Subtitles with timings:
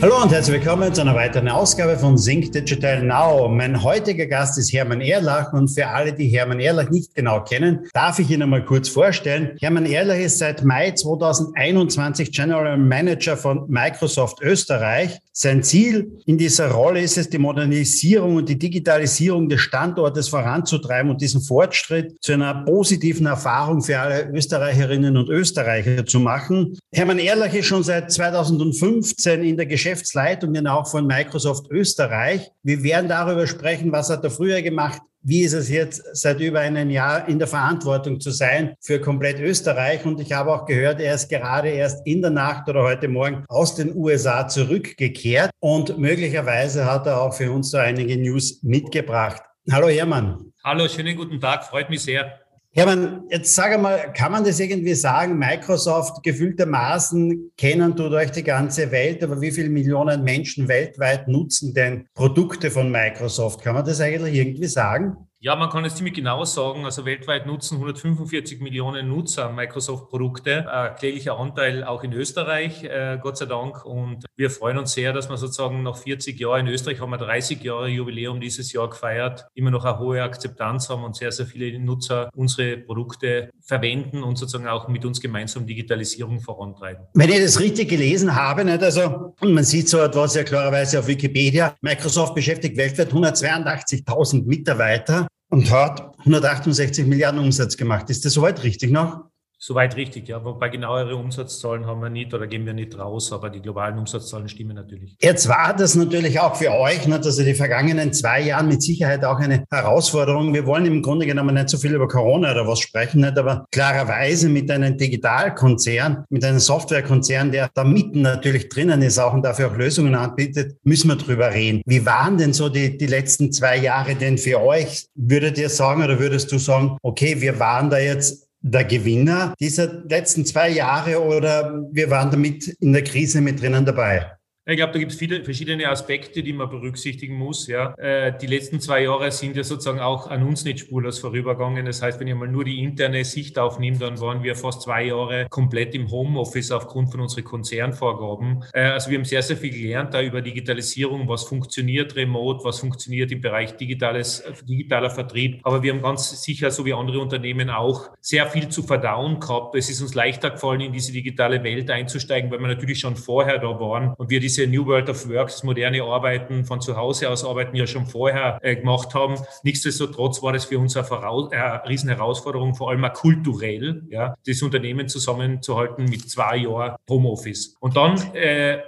[0.00, 3.48] Hallo und herzlich willkommen zu einer weiteren Ausgabe von Sync Digital Now.
[3.48, 7.88] Mein heutiger Gast ist Hermann Erlach und für alle, die Hermann Erlach nicht genau kennen,
[7.94, 9.56] darf ich Ihnen mal kurz vorstellen.
[9.60, 15.18] Hermann Erlach ist seit Mai 2021 General Manager von Microsoft Österreich.
[15.32, 21.12] Sein Ziel in dieser Rolle ist es, die Modernisierung und die Digitalisierung des Standortes voranzutreiben
[21.12, 26.76] und diesen Fortschritt zu einer positiven Erfahrung für alle Österreicherinnen und Österreicher zu machen.
[26.92, 32.50] Hermann Erlach ist schon seit 2015 in der Geschäftsführung Geschäftsleitungen auch von Microsoft Österreich.
[32.62, 36.60] Wir werden darüber sprechen, was hat er früher gemacht, wie ist es jetzt seit über
[36.60, 40.04] einem Jahr in der Verantwortung zu sein für komplett Österreich.
[40.04, 43.46] Und ich habe auch gehört, er ist gerade erst in der Nacht oder heute Morgen
[43.48, 49.42] aus den USA zurückgekehrt und möglicherweise hat er auch für uns so einige News mitgebracht.
[49.70, 50.52] Hallo Hermann.
[50.62, 52.40] Hallo, schönen guten Tag, freut mich sehr.
[52.72, 55.38] Hermann, jetzt sage mal, kann man das irgendwie sagen?
[55.38, 61.72] Microsoft gefühltermaßen kennen tut euch die ganze Welt, aber wie viele Millionen Menschen weltweit nutzen
[61.72, 63.62] denn Produkte von Microsoft?
[63.62, 65.27] Kann man das eigentlich irgendwie sagen?
[65.40, 66.84] Ja, man kann es ziemlich genau sagen.
[66.84, 70.66] Also weltweit nutzen 145 Millionen Nutzer Microsoft-Produkte.
[70.68, 73.84] Äh, kläglicher Anteil auch in Österreich, äh, Gott sei Dank.
[73.84, 77.18] Und wir freuen uns sehr, dass wir sozusagen nach 40 Jahren, in Österreich haben wir
[77.18, 81.46] 30 Jahre Jubiläum dieses Jahr gefeiert, immer noch eine hohe Akzeptanz haben und sehr, sehr
[81.46, 87.06] viele Nutzer unsere Produkte verwenden und sozusagen auch mit uns gemeinsam Digitalisierung vorantreiben.
[87.14, 88.82] Wenn ich das richtig gelesen habe, nicht?
[88.82, 95.70] also man sieht so etwas ja klarerweise auf Wikipedia, Microsoft beschäftigt weltweit 182.000 Mitarbeiter und
[95.70, 98.10] hat 168 Milliarden Umsatz gemacht.
[98.10, 99.24] Ist das soweit richtig noch?
[99.60, 100.44] Soweit richtig, ja.
[100.44, 104.48] Wobei genauere Umsatzzahlen haben wir nicht oder geben wir nicht raus, aber die globalen Umsatzzahlen
[104.48, 105.16] stimmen natürlich.
[105.20, 107.24] Jetzt war das natürlich auch für euch, nicht?
[107.24, 110.54] also die vergangenen zwei Jahre mit Sicherheit auch eine Herausforderung.
[110.54, 113.36] Wir wollen im Grunde genommen nicht so viel über Corona oder was sprechen, nicht?
[113.36, 119.34] aber klarerweise mit einem Digitalkonzern, mit einem Softwarekonzern, der da mitten natürlich drinnen ist auch
[119.34, 121.82] und dafür auch Lösungen anbietet, müssen wir drüber reden.
[121.84, 125.08] Wie waren denn so die, die letzten zwei Jahre denn für euch?
[125.16, 130.04] Würdet ihr sagen oder würdest du sagen, okay, wir waren da jetzt der Gewinner dieser
[130.04, 134.37] letzten zwei Jahre oder wir waren damit in der Krise mit drinnen dabei?
[134.70, 137.68] Ich glaube, da gibt es viele verschiedene Aspekte, die man berücksichtigen muss.
[137.68, 137.94] Ja.
[137.94, 141.86] Äh, die letzten zwei Jahre sind ja sozusagen auch an uns nicht spurlos vorübergegangen.
[141.86, 145.04] Das heißt, wenn ich mal nur die interne Sicht aufnehme, dann waren wir fast zwei
[145.04, 148.62] Jahre komplett im Homeoffice aufgrund von unseren Konzernvorgaben.
[148.74, 152.80] Äh, also wir haben sehr, sehr viel gelernt da über Digitalisierung, was funktioniert remote, was
[152.80, 155.60] funktioniert im Bereich digitales, digitaler Vertrieb.
[155.62, 159.74] Aber wir haben ganz sicher, so wie andere Unternehmen auch, sehr viel zu verdauen gehabt.
[159.76, 163.56] Es ist uns leichter gefallen, in diese digitale Welt einzusteigen, weil wir natürlich schon vorher
[163.56, 166.96] da waren und wir diese diese New World of Work, das moderne Arbeiten von zu
[166.96, 169.36] Hause aus arbeiten ja schon vorher äh, gemacht haben.
[169.62, 174.62] Nichtsdestotrotz war das für uns eine, Voraus äh, Riesenherausforderung, vor allem auch kulturell, ja, das
[174.62, 177.76] Unternehmen zusammenzuhalten mit zwei Jahren Homeoffice.
[177.80, 178.78] Und dann, äh,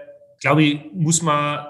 [0.41, 1.67] glaube ich, muss man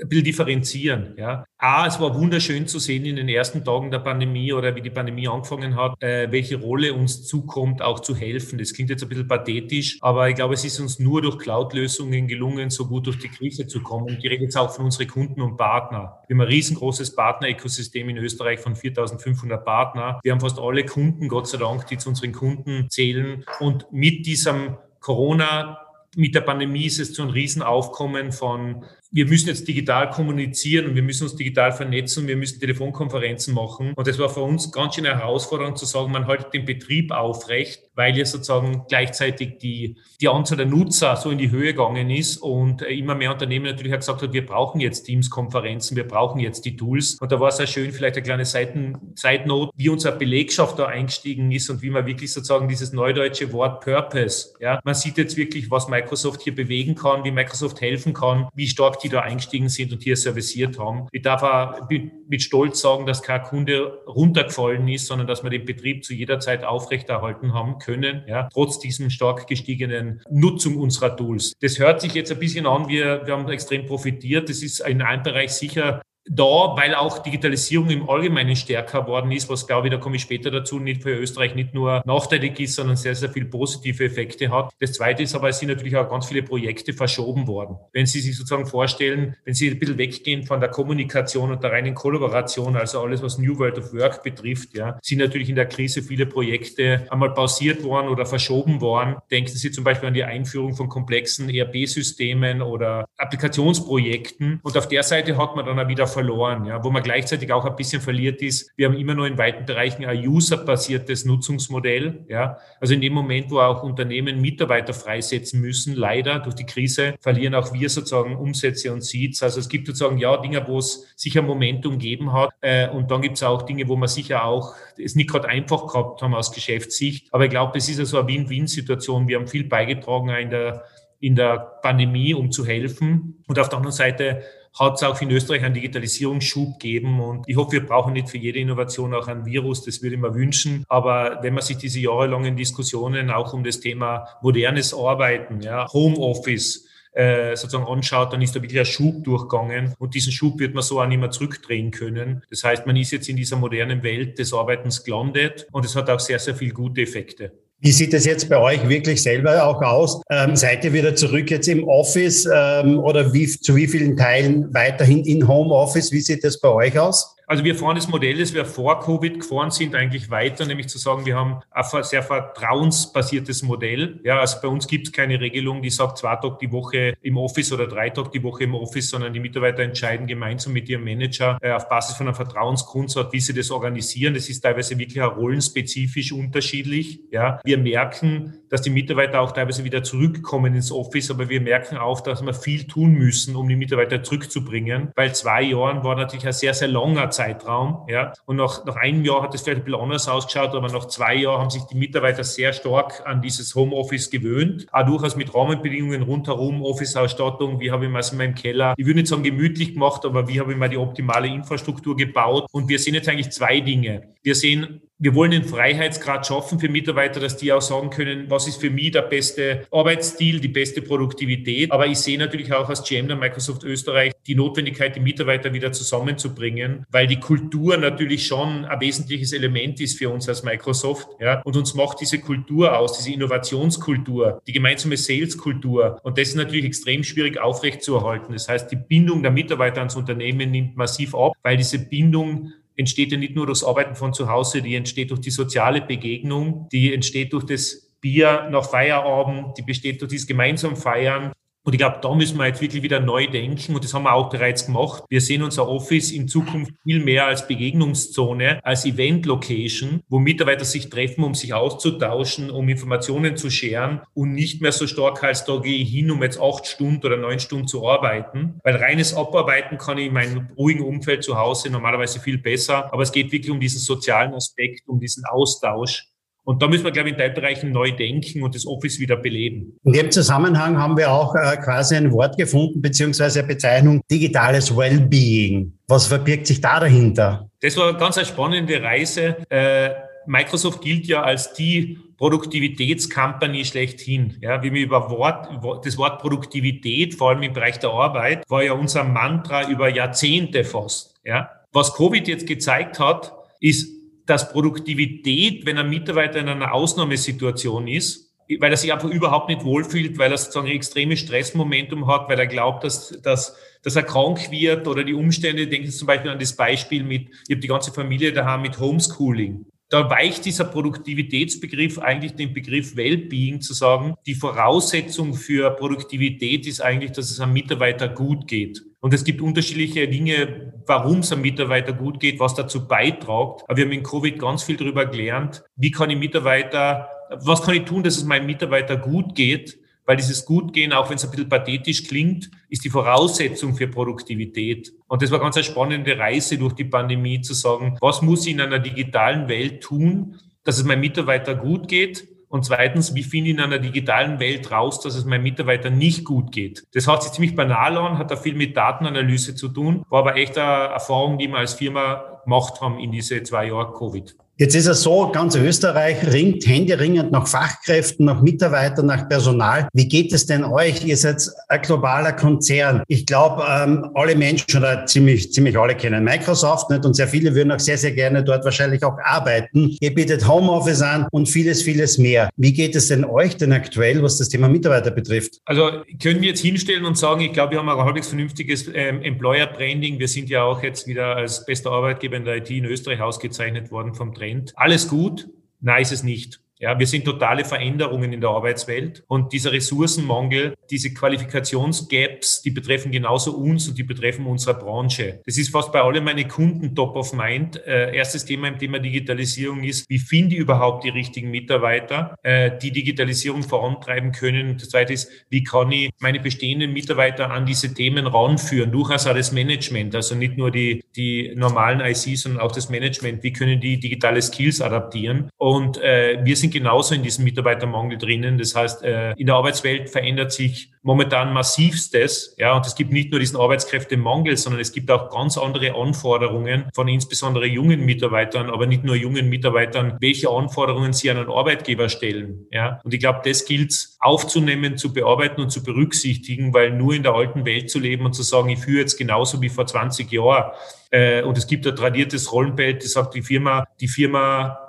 [0.00, 1.14] ein bisschen differenzieren.
[1.16, 1.44] Ja.
[1.58, 4.90] A, es war wunderschön zu sehen in den ersten Tagen der Pandemie oder wie die
[4.90, 8.58] Pandemie angefangen hat, äh, welche Rolle uns zukommt, auch zu helfen.
[8.58, 12.26] Das klingt jetzt ein bisschen pathetisch, aber ich glaube, es ist uns nur durch Cloud-Lösungen
[12.26, 14.18] gelungen, so gut durch die Krise zu kommen.
[14.18, 16.08] Ich rede jetzt auch von unseren Kunden und Partnern.
[16.26, 20.20] Wir haben ein riesengroßes Partner-Ökosystem in Österreich von 4500 Partner.
[20.22, 23.44] Wir haben fast alle Kunden, Gott sei Dank, die zu unseren Kunden zählen.
[23.60, 25.78] Und mit diesem Corona
[26.16, 28.84] mit der Pandemie ist es zu einem Riesenaufkommen von
[29.14, 33.92] wir müssen jetzt digital kommunizieren und wir müssen uns digital vernetzen, wir müssen Telefonkonferenzen machen.
[33.94, 37.12] Und das war für uns ganz schön eine Herausforderung zu sagen, man haltet den Betrieb
[37.12, 42.10] aufrecht, weil ja sozusagen gleichzeitig die, die Anzahl der Nutzer so in die Höhe gegangen
[42.10, 46.40] ist und immer mehr Unternehmen natürlich auch gesagt hat, wir brauchen jetzt Teams-Konferenzen, wir brauchen
[46.40, 47.14] jetzt die Tools.
[47.20, 50.86] Und da war es sehr schön, vielleicht eine kleine Seiten, Zeitnot, wie unsere Belegschaft da
[50.86, 55.36] eingestiegen ist und wie man wirklich sozusagen dieses neudeutsche Wort Purpose, ja, man sieht jetzt
[55.36, 59.68] wirklich, was Microsoft hier bewegen kann, wie Microsoft helfen kann, wie stark die da eingestiegen
[59.68, 61.06] sind und hier serviciert haben.
[61.12, 61.88] Ich darf auch
[62.28, 66.40] mit Stolz sagen, dass kein Kunde runtergefallen ist, sondern dass wir den Betrieb zu jeder
[66.40, 71.52] Zeit aufrechterhalten haben können, ja, trotz diesem stark gestiegenen Nutzung unserer Tools.
[71.60, 74.48] Das hört sich jetzt ein bisschen an, wir, wir haben extrem profitiert.
[74.48, 79.48] Das ist in einem Bereich sicher da, weil auch Digitalisierung im Allgemeinen stärker geworden ist,
[79.50, 82.74] was glaube ich, da komme ich später dazu, nicht für Österreich nicht nur nachteilig ist,
[82.76, 84.72] sondern sehr, sehr viel positive Effekte hat.
[84.80, 87.76] Das Zweite ist aber, es sind natürlich auch ganz viele Projekte verschoben worden.
[87.92, 91.72] Wenn Sie sich sozusagen vorstellen, wenn Sie ein bisschen weggehen von der Kommunikation und der
[91.72, 95.66] reinen Kollaboration, also alles, was New World of Work betrifft, ja, sind natürlich in der
[95.66, 99.16] Krise viele Projekte einmal pausiert worden oder verschoben worden.
[99.30, 104.60] Denken Sie zum Beispiel an die Einführung von komplexen ERP-Systemen oder Applikationsprojekten.
[104.62, 107.66] Und auf der Seite hat man dann auch wieder verloren, ja, wo man gleichzeitig auch
[107.66, 108.70] ein bisschen verliert ist.
[108.76, 112.24] Wir haben immer nur in weiten Bereichen ein userbasiertes Nutzungsmodell.
[112.28, 112.56] Ja.
[112.80, 117.54] Also in dem Moment, wo auch Unternehmen Mitarbeiter freisetzen müssen, leider durch die Krise, verlieren
[117.54, 119.42] auch wir sozusagen Umsätze und Seeds.
[119.42, 122.50] Also es gibt sozusagen ja Dinge, wo es sicher Momentum geben hat.
[122.62, 125.86] Äh, und dann gibt es auch Dinge, wo man sicher auch es nicht gerade einfach
[125.86, 127.28] gehabt haben aus Geschäftssicht.
[127.32, 129.28] Aber ich glaube, es ist ja so eine Win-Win-Situation.
[129.28, 130.84] Wir haben viel beigetragen in der
[131.24, 133.42] in der Pandemie, um zu helfen.
[133.46, 134.42] Und auf der anderen Seite
[134.78, 137.20] hat es auch in Österreich einen Digitalisierungsschub gegeben.
[137.20, 140.20] Und ich hoffe, wir brauchen nicht für jede Innovation auch ein Virus, das würde ich
[140.20, 140.84] mir wünschen.
[140.88, 146.88] Aber wenn man sich diese jahrelangen Diskussionen auch um das Thema modernes Arbeiten, ja, Homeoffice,
[147.14, 150.82] äh, sozusagen anschaut, dann ist da wirklich ein Schub durchgegangen und diesen Schub wird man
[150.82, 152.42] so auch nicht mehr zurückdrehen können.
[152.50, 156.10] Das heißt, man ist jetzt in dieser modernen Welt des Arbeitens gelandet und es hat
[156.10, 157.52] auch sehr, sehr viele gute Effekte.
[157.84, 160.22] Wie sieht es jetzt bei euch wirklich selber auch aus?
[160.30, 164.72] Ähm, seid ihr wieder zurück jetzt im Office ähm, oder wie, zu wie vielen Teilen
[164.72, 166.10] weiterhin in Homeoffice?
[166.10, 167.33] Wie sieht das bei euch aus?
[167.46, 170.98] Also wir fahren das Modell, das wir vor Covid gefahren sind, eigentlich weiter, nämlich zu
[170.98, 174.20] sagen, wir haben ein sehr vertrauensbasiertes Modell.
[174.24, 177.36] Ja, also bei uns gibt es keine Regelung, die sagt zwei Tage die Woche im
[177.36, 181.04] Office oder drei Tage die Woche im Office, sondern die Mitarbeiter entscheiden gemeinsam mit ihrem
[181.04, 184.34] Manager äh, auf Basis von einem Vertrauensgrundsatz, wie sie das organisieren.
[184.34, 187.20] Das ist teilweise wirklich auch rollenspezifisch unterschiedlich.
[187.30, 191.96] Ja, wir merken, dass die Mitarbeiter auch teilweise wieder zurückkommen ins Office, aber wir merken
[191.96, 196.44] auch, dass wir viel tun müssen, um die Mitarbeiter zurückzubringen, weil zwei Jahren war natürlich
[196.44, 198.04] ein sehr, sehr langer Zeitraum.
[198.08, 198.32] Ja.
[198.46, 201.36] Und nach, nach einem Jahr hat es vielleicht ein bisschen anders ausgeschaut, aber nach zwei
[201.36, 204.88] Jahren haben sich die Mitarbeiter sehr stark an dieses Homeoffice gewöhnt.
[204.90, 209.06] Auch durchaus mit Rahmenbedingungen rundherum, Office-Ausstattung, wie habe ich mir es in meinem Keller, ich
[209.06, 212.66] würde nicht sagen gemütlich gemacht, aber wie habe ich mal die optimale Infrastruktur gebaut.
[212.72, 214.34] Und wir sehen jetzt eigentlich zwei Dinge.
[214.42, 218.68] Wir sehen wir wollen den Freiheitsgrad schaffen für Mitarbeiter, dass die auch sagen können, was
[218.68, 221.90] ist für mich der beste Arbeitsstil, die beste Produktivität.
[221.92, 225.92] Aber ich sehe natürlich auch als GM der Microsoft Österreich die Notwendigkeit, die Mitarbeiter wieder
[225.92, 231.26] zusammenzubringen, weil die Kultur natürlich schon ein wesentliches Element ist für uns als Microsoft.
[231.40, 231.62] Ja?
[231.62, 236.20] Und uns macht diese Kultur aus, diese Innovationskultur, die gemeinsame Saleskultur.
[236.22, 238.52] Und das ist natürlich extrem schwierig aufrechtzuerhalten.
[238.52, 243.32] Das heißt, die Bindung der Mitarbeiter ans Unternehmen nimmt massiv ab, weil diese Bindung entsteht
[243.32, 247.12] ja nicht nur durchs Arbeiten von zu Hause, die entsteht durch die soziale Begegnung, die
[247.12, 251.52] entsteht durch das Bier nach Feierabend, die besteht durch dieses gemeinsam Feiern,
[251.84, 253.94] und ich glaube, da müssen wir jetzt wirklich wieder neu denken.
[253.94, 255.24] Und das haben wir auch bereits gemacht.
[255.28, 261.10] Wir sehen unser Office in Zukunft viel mehr als Begegnungszone, als Event-Location, wo Mitarbeiter sich
[261.10, 265.76] treffen, um sich auszutauschen, um Informationen zu scheren und nicht mehr so stark als da
[265.76, 268.80] gehe ich hin, um jetzt acht Stunden oder neun Stunden zu arbeiten.
[268.82, 273.12] Weil reines Abarbeiten kann ich in meinem ruhigen Umfeld zu Hause normalerweise viel besser.
[273.12, 276.28] Aber es geht wirklich um diesen sozialen Aspekt, um diesen Austausch
[276.64, 279.98] und da müssen wir, glaube ich, in Teilbereichen neu denken und das Office wieder beleben.
[280.04, 284.96] In dem Zusammenhang haben wir auch äh, quasi ein Wort gefunden, beziehungsweise eine Bezeichnung digitales
[284.96, 285.92] Wellbeing.
[286.08, 287.68] Was verbirgt sich da dahinter?
[287.80, 289.56] Das war eine ganz eine spannende Reise.
[289.68, 290.10] Äh,
[290.46, 294.56] Microsoft gilt ja als die Produktivitätskompanie schlechthin.
[294.60, 295.68] Ja, wie wir über Wort,
[296.04, 300.84] das Wort Produktivität, vor allem im Bereich der Arbeit, war ja unser Mantra über Jahrzehnte
[300.84, 301.34] fast.
[301.44, 301.70] Ja.
[301.92, 304.13] Was Covid jetzt gezeigt hat, ist,
[304.46, 308.44] dass Produktivität, wenn ein Mitarbeiter in einer Ausnahmesituation ist,
[308.80, 312.58] weil er sich einfach überhaupt nicht wohlfühlt, weil er sozusagen ein extremes Stressmomentum hat, weil
[312.58, 316.50] er glaubt, dass, dass, dass er krank wird oder die Umstände, denken Sie zum Beispiel
[316.50, 319.86] an das Beispiel mit, ich habe die ganze Familie daheim mit Homeschooling.
[320.10, 327.00] Da weicht dieser Produktivitätsbegriff eigentlich den Begriff Wellbeing zu sagen, die Voraussetzung für Produktivität ist
[327.00, 329.02] eigentlich, dass es einem Mitarbeiter gut geht.
[329.24, 333.82] Und es gibt unterschiedliche Dinge, warum es einem Mitarbeiter gut geht, was dazu beitragt.
[333.88, 337.94] Aber wir haben in Covid ganz viel darüber gelernt, wie kann ich Mitarbeiter, was kann
[337.94, 339.98] ich tun, dass es meinem Mitarbeiter gut geht?
[340.26, 345.14] Weil dieses Gutgehen, auch wenn es ein bisschen pathetisch klingt, ist die Voraussetzung für Produktivität.
[345.26, 348.74] Und das war ganz eine spannende Reise durch die Pandemie zu sagen, was muss ich
[348.74, 352.46] in einer digitalen Welt tun, dass es meinem Mitarbeiter gut geht?
[352.74, 356.44] Und zweitens, wie finde ich in einer digitalen Welt raus, dass es meinem Mitarbeiter nicht
[356.44, 357.06] gut geht?
[357.14, 360.56] Das hat sich ziemlich banal an, hat da viel mit Datenanalyse zu tun, war aber
[360.56, 364.56] echt eine Erfahrung, die wir als Firma gemacht haben in diese zwei Jahre Covid.
[364.76, 370.08] Jetzt ist es so, ganz Österreich ringt händeringend nach Fachkräften, nach Mitarbeitern, nach Personal.
[370.12, 371.24] Wie geht es denn euch?
[371.24, 373.22] Ihr seid ein globaler Konzern.
[373.28, 377.24] Ich glaube, ähm, alle Menschen oder ziemlich, ziemlich alle kennen Microsoft nicht?
[377.24, 380.16] und sehr viele würden auch sehr, sehr gerne dort wahrscheinlich auch arbeiten.
[380.18, 382.68] Ihr bietet Homeoffice an und vieles, vieles mehr.
[382.76, 385.82] Wie geht es denn euch denn aktuell, was das Thema Mitarbeiter betrifft?
[385.84, 386.10] Also
[386.42, 389.86] können wir jetzt hinstellen und sagen, ich glaube, wir haben ein halbwegs vernünftiges ähm, Employer
[389.86, 390.40] Branding.
[390.40, 394.10] Wir sind ja auch jetzt wieder als bester Arbeitgeber in der IT in Österreich ausgezeichnet
[394.10, 394.63] worden vom Trend.
[394.96, 395.68] Alles gut?
[396.00, 396.80] Nein, ist es nicht.
[397.00, 403.32] Ja, wir sind totale Veränderungen in der Arbeitswelt und dieser Ressourcenmangel, diese Qualifikationsgaps, die betreffen
[403.32, 405.60] genauso uns und die betreffen unsere Branche.
[405.66, 408.00] Das ist fast bei allen meinen Kunden top of mind.
[408.06, 412.92] Äh, erstes Thema im Thema Digitalisierung ist, wie finde ich überhaupt die richtigen Mitarbeiter, äh,
[413.02, 414.96] die Digitalisierung vorantreiben können.
[414.96, 419.54] Das zweite ist, wie kann ich meine bestehenden Mitarbeiter an diese Themen ranführen, durchaus auch
[419.54, 423.62] das Management, also nicht nur die, die normalen ICs, sondern auch das Management.
[423.62, 425.68] Wie können die digitale Skills adaptieren?
[425.76, 428.78] Und äh, wir sind genauso in diesem Mitarbeitermangel drinnen.
[428.78, 432.74] Das heißt, äh, in der Arbeitswelt verändert sich momentan massivstes.
[432.78, 437.10] Ja, und es gibt nicht nur diesen Arbeitskräftemangel, sondern es gibt auch ganz andere Anforderungen
[437.14, 442.28] von insbesondere jungen Mitarbeitern, aber nicht nur jungen Mitarbeitern, welche Anforderungen sie an einen Arbeitgeber
[442.28, 442.86] stellen.
[442.90, 447.42] Ja, und ich glaube, das gilt aufzunehmen, zu bearbeiten und zu berücksichtigen, weil nur in
[447.42, 450.50] der alten Welt zu leben und zu sagen, ich führe jetzt genauso wie vor 20
[450.52, 450.92] Jahren,
[451.34, 455.03] äh, und es gibt ein tradiertes Rollenbild, das sagt, die Firma, die Firma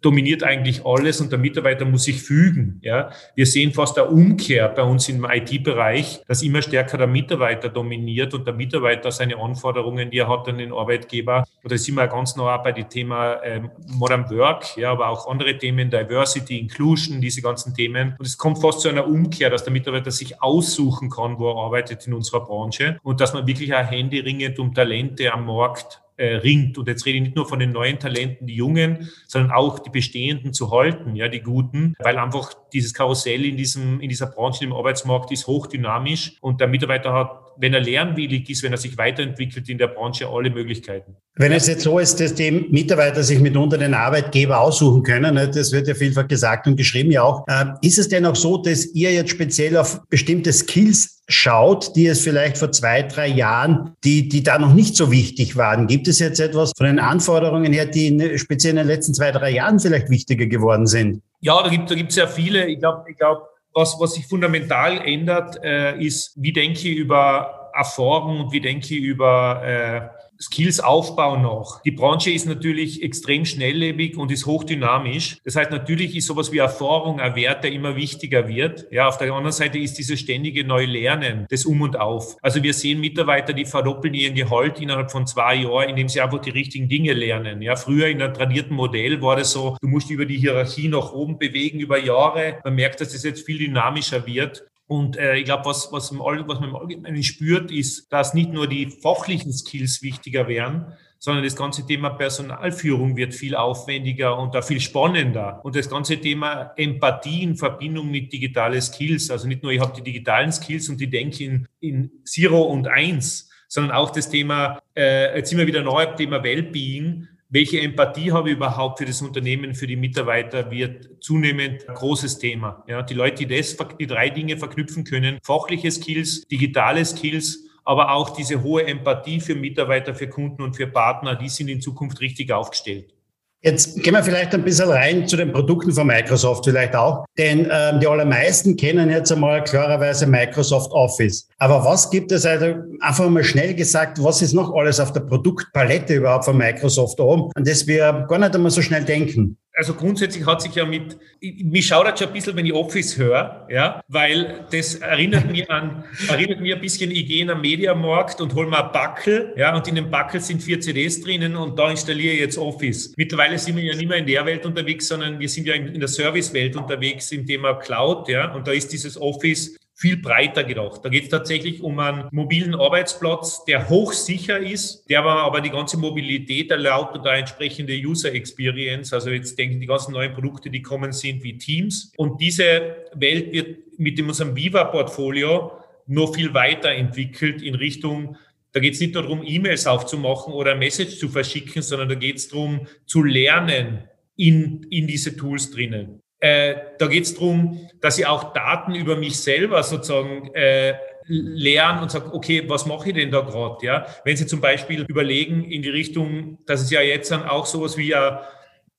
[0.00, 2.80] dominiert eigentlich alles und der Mitarbeiter muss sich fügen.
[2.82, 7.68] Ja, wir sehen fast eine Umkehr bei uns im IT-Bereich, dass immer stärker der Mitarbeiter
[7.68, 11.44] dominiert und der Mitarbeiter seine Anforderungen, die er hat an den Arbeitgeber.
[11.64, 15.56] Oder sind wir ganz nah bei dem Thema ähm, Modern Work, ja, aber auch andere
[15.56, 18.14] Themen, Diversity, Inclusion, diese ganzen Themen.
[18.18, 21.56] Und es kommt fast zu einer Umkehr, dass der Mitarbeiter sich aussuchen kann, wo er
[21.56, 26.36] arbeitet in unserer Branche und dass man wirklich auch händeringend um Talente am Markt äh,
[26.36, 26.76] ringt.
[26.78, 29.90] Und jetzt rede ich nicht nur von den neuen Talenten, die Jungen, sondern auch die
[29.90, 34.64] bestehenden zu halten, ja, die guten, weil einfach dieses Karussell in diesem, in dieser Branche,
[34.64, 38.96] im Arbeitsmarkt ist hochdynamisch und der Mitarbeiter hat wenn er lernwillig ist, wenn er sich
[38.96, 41.16] weiterentwickelt in der Branche, alle Möglichkeiten.
[41.34, 45.48] Wenn es jetzt so ist, dass die Mitarbeiter sich mitunter den Arbeitgeber aussuchen können, ne,
[45.48, 48.58] das wird ja vielfach gesagt und geschrieben ja auch, äh, ist es denn auch so,
[48.58, 53.92] dass ihr jetzt speziell auf bestimmte Skills schaut, die es vielleicht vor zwei, drei Jahren,
[54.02, 55.86] die, die da noch nicht so wichtig waren?
[55.86, 59.30] Gibt es jetzt etwas von den Anforderungen her, die in, speziell in den letzten zwei,
[59.30, 61.22] drei Jahren vielleicht wichtiger geworden sind?
[61.40, 62.66] Ja, da gibt es da gibt's sehr viele.
[62.66, 63.42] Ich glaube, ich glaube,
[63.78, 68.86] was, was sich fundamental ändert, äh, ist, wie denke ich über Erfahrung und wie denke
[68.86, 71.82] ich über äh, Skills-Aufbau noch.
[71.82, 75.38] Die Branche ist natürlich extrem schnelllebig und ist hochdynamisch.
[75.44, 78.86] Das heißt, natürlich ist sowas wie Erfahrung ein Wert, der immer wichtiger wird.
[78.90, 82.36] Ja, auf der anderen Seite ist dieses ständige Neulernen, das Um und Auf.
[82.42, 86.40] Also wir sehen Mitarbeiter, die verdoppeln ihren Gehalt innerhalb von zwei Jahren, indem sie einfach
[86.40, 87.62] die richtigen Dinge lernen.
[87.62, 91.12] Ja, früher in einem tradierten Modell war das so, du musst über die Hierarchie nach
[91.12, 92.60] oben bewegen über Jahre.
[92.64, 94.64] Man merkt, dass das jetzt viel dynamischer wird.
[94.88, 98.66] Und äh, ich glaube, was, was, was man im Allgemeinen spürt, ist, dass nicht nur
[98.66, 100.86] die fachlichen Skills wichtiger werden,
[101.18, 105.60] sondern das ganze Thema Personalführung wird viel aufwendiger und da viel spannender.
[105.62, 109.94] Und das ganze Thema Empathie in Verbindung mit digitalen Skills, also nicht nur ich habe
[109.94, 114.80] die digitalen Skills und die denke in, in Zero und Eins, sondern auch das Thema,
[114.96, 119.22] äh, jetzt sind wir wieder neu, Thema Wellbeing, welche Empathie habe ich überhaupt für das
[119.22, 122.84] Unternehmen, für die Mitarbeiter, wird zunehmend ein großes Thema.
[122.86, 128.12] Ja, die Leute, die das, die drei Dinge verknüpfen können, fachliche Skills, digitale Skills, aber
[128.12, 132.20] auch diese hohe Empathie für Mitarbeiter, für Kunden und für Partner, die sind in Zukunft
[132.20, 133.14] richtig aufgestellt.
[133.60, 137.68] Jetzt gehen wir vielleicht ein bisschen rein zu den Produkten von Microsoft vielleicht auch, denn
[137.72, 141.48] ähm, die allermeisten kennen jetzt einmal klarerweise Microsoft Office.
[141.58, 145.20] Aber was gibt es also einfach mal schnell gesagt, was ist noch alles auf der
[145.20, 149.58] Produktpalette überhaupt von Microsoft oben, an das wir gar nicht einmal so schnell denken?
[149.78, 153.64] Also grundsätzlich hat sich ja mit, mich schaudert schon ein bisschen, wenn ich Office höre,
[153.70, 158.40] ja, weil das erinnert mich an, erinnert mich ein bisschen, ich gehe in einen Mediamarkt
[158.40, 161.78] und hole mir einen Backel, ja, und in dem Backel sind vier CDs drinnen und
[161.78, 163.14] da installiere ich jetzt Office.
[163.16, 165.86] Mittlerweile sind wir ja nicht mehr in der Welt unterwegs, sondern wir sind ja in,
[165.86, 170.62] in der Servicewelt unterwegs im Thema Cloud, ja, und da ist dieses Office viel breiter
[170.62, 171.00] gedacht.
[171.04, 175.98] Da geht es tatsächlich um einen mobilen Arbeitsplatz, der hochsicher ist, der aber, die ganze
[175.98, 179.12] Mobilität erlaubt und eine entsprechende User Experience.
[179.12, 182.12] Also jetzt denke ich, die ganzen neuen Produkte, die kommen sind, wie Teams.
[182.16, 185.72] Und diese Welt wird mit unserem Viva-Portfolio
[186.06, 188.36] nur viel weiterentwickelt in Richtung
[188.72, 192.14] da geht es nicht nur darum, E-Mails aufzumachen oder ein Message zu verschicken, sondern da
[192.14, 194.04] geht es darum, zu lernen
[194.36, 196.20] in, in diese Tools drinnen.
[196.40, 200.94] Äh, da geht es darum, dass ich auch Daten über mich selber sozusagen äh,
[201.26, 203.84] lernen und sagen, okay, was mache ich denn da gerade?
[203.84, 204.06] Ja?
[204.24, 207.96] Wenn Sie zum Beispiel überlegen in die Richtung, dass es ja jetzt dann auch sowas
[207.96, 208.46] wie ja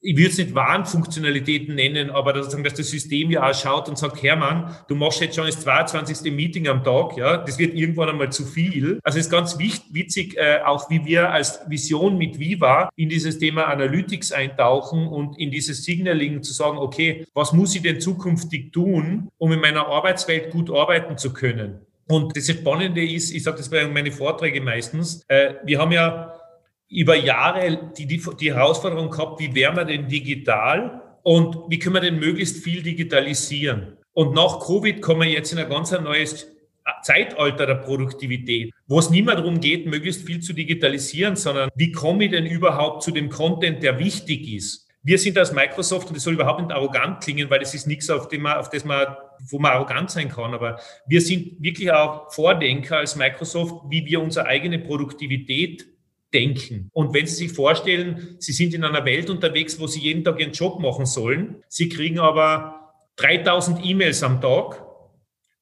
[0.01, 3.97] ich würde es nicht Warnfunktionalitäten nennen, aber dass, dass das System ja auch schaut und
[3.97, 6.31] sagt, Hermann, du machst jetzt schon das 22.
[6.31, 8.99] Meeting am Tag, ja, das wird irgendwann einmal zu viel.
[9.03, 13.39] Also es ist ganz witzig, äh, auch wie wir als Vision mit Viva in dieses
[13.39, 18.71] Thema Analytics eintauchen und in dieses Signaling zu sagen, okay, was muss ich denn zukünftig
[18.71, 21.79] tun, um in meiner Arbeitswelt gut arbeiten zu können?
[22.07, 26.38] Und das Spannende ist, ich sage das bei meinen Vorträgen meistens, äh, wir haben ja
[26.89, 31.95] über Jahre die, die, die Herausforderung gehabt, wie wären wir denn digital und wie können
[31.95, 33.97] wir denn möglichst viel digitalisieren.
[34.13, 36.47] Und nach Covid kommen wir jetzt in ein ganz neues
[37.03, 41.91] Zeitalter der Produktivität, wo es nicht mehr darum geht, möglichst viel zu digitalisieren, sondern wie
[41.91, 44.87] komme ich denn überhaupt zu dem Content, der wichtig ist.
[45.03, 48.09] Wir sind als Microsoft, und das soll überhaupt nicht arrogant klingen, weil das ist nichts,
[48.09, 49.15] auf, dem man, auf das man,
[49.47, 54.19] wo man arrogant sein kann, aber wir sind wirklich auch Vordenker als Microsoft, wie wir
[54.19, 55.87] unsere eigene Produktivität
[56.33, 56.89] denken.
[56.93, 60.39] Und wenn Sie sich vorstellen, Sie sind in einer Welt unterwegs, wo Sie jeden Tag
[60.39, 64.85] Ihren Job machen sollen, Sie kriegen aber 3000 E-Mails am Tag,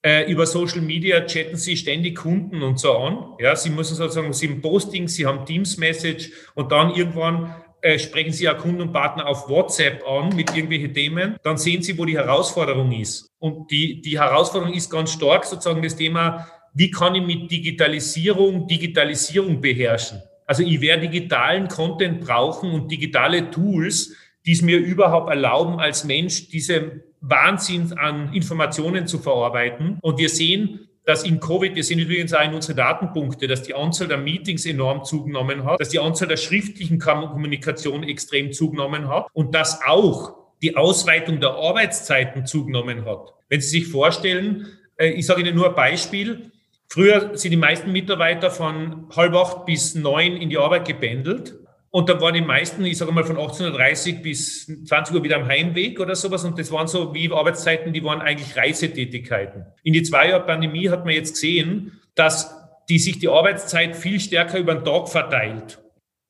[0.03, 3.35] äh, über Social Media chatten Sie ständig Kunden und so an.
[3.39, 8.31] Ja, Sie müssen sozusagen, Sie haben Posting, Sie haben Teams-Message und dann irgendwann äh, sprechen
[8.31, 12.05] Sie ja Kunden und Partner auf WhatsApp an mit irgendwelchen Themen, dann sehen Sie, wo
[12.05, 13.29] die Herausforderung ist.
[13.39, 18.67] Und die, die Herausforderung ist ganz stark sozusagen das Thema, wie kann ich mit Digitalisierung
[18.67, 20.21] Digitalisierung beherrschen?
[20.47, 26.05] Also ich werde digitalen Content brauchen und digitale Tools, die es mir überhaupt erlauben, als
[26.05, 29.99] Mensch diese Wahnsinn an Informationen zu verarbeiten.
[30.01, 33.73] Und wir sehen, dass in Covid, wir sehen übrigens auch in unsere Datenpunkte, dass die
[33.73, 39.27] Anzahl der Meetings enorm zugenommen hat, dass die Anzahl der schriftlichen Kommunikation extrem zugenommen hat
[39.33, 43.33] und dass auch die Ausweitung der Arbeitszeiten zugenommen hat.
[43.49, 46.51] Wenn Sie sich vorstellen, äh, ich sage Ihnen nur ein Beispiel,
[46.89, 51.55] Früher sind die meisten Mitarbeiter von halb acht bis neun in die Arbeit gebändelt.
[51.89, 55.47] Und dann waren die meisten, ich sage mal, von 18.30 bis 20 Uhr wieder am
[55.47, 56.43] Heimweg oder sowas.
[56.43, 59.65] Und das waren so wie Arbeitszeiten, die waren eigentlich Reisetätigkeiten.
[59.83, 62.53] In die zwei Jahre Pandemie hat man jetzt gesehen, dass
[62.89, 65.79] die sich die Arbeitszeit viel stärker über den Tag verteilt.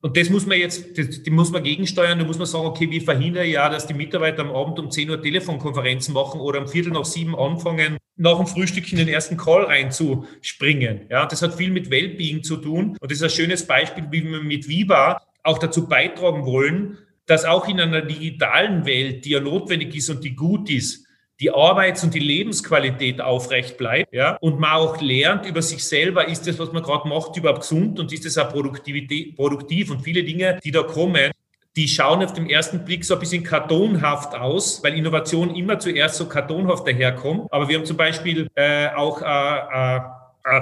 [0.01, 2.20] Und das muss man jetzt, das, die muss man gegensteuern.
[2.20, 4.92] Da muss man sagen, okay, wie verhindere ich ja, dass die Mitarbeiter am Abend um
[4.92, 9.08] 10 Uhr Telefonkonferenzen machen oder um Viertel nach sieben anfangen, nach dem Frühstück in den
[9.08, 11.08] ersten Call reinzuspringen.
[11.10, 12.96] Ja, das hat viel mit Wellbeing zu tun.
[13.00, 17.46] Und das ist ein schönes Beispiel, wie wir mit Viva auch dazu beitragen wollen, dass
[17.46, 21.06] auch in einer digitalen Welt, die ja notwendig ist und die gut ist,
[21.39, 26.27] die Arbeits- und die Lebensqualität aufrecht bleibt, ja, und man auch lernt über sich selber,
[26.27, 30.01] ist das, was man gerade macht, überhaupt gesund und ist das auch Produktivität, produktiv und
[30.01, 31.31] viele Dinge, die da kommen,
[31.75, 36.16] die schauen auf den ersten Blick so ein bisschen kartonhaft aus, weil Innovation immer zuerst
[36.16, 37.53] so kartonhaft daherkommt.
[37.53, 40.00] Aber wir haben zum Beispiel äh, auch äh, äh,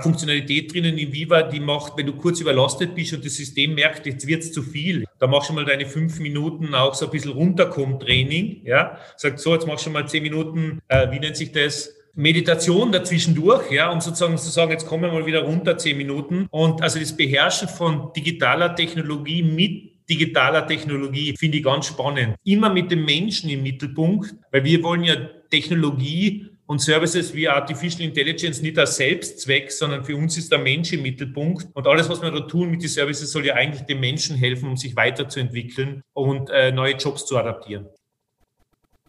[0.02, 4.06] Funktionalität drinnen in Viva, die macht, wenn du kurz überlastet bist und das System merkt,
[4.06, 7.32] jetzt wird's zu viel, da machst du mal deine fünf Minuten auch so ein bisschen
[7.32, 11.52] runterkommen Training, ja, sagt so, jetzt machst du mal zehn Minuten, äh, wie nennt sich
[11.52, 11.94] das?
[12.18, 16.48] Meditation dazwischendurch, ja, um sozusagen zu sagen, jetzt kommen wir mal wieder runter zehn Minuten.
[16.50, 22.36] Und also das Beherrschen von digitaler Technologie mit digitaler Technologie finde ich ganz spannend.
[22.44, 25.16] Immer mit dem Menschen im Mittelpunkt, weil wir wollen ja
[25.50, 30.94] Technologie und Services wie Artificial Intelligence nicht als Selbstzweck, sondern für uns ist der Mensch
[30.94, 31.68] im Mittelpunkt.
[31.74, 34.70] Und alles, was wir da tun mit den Services, soll ja eigentlich dem Menschen helfen,
[34.70, 37.88] um sich weiterzuentwickeln und äh, neue Jobs zu adaptieren.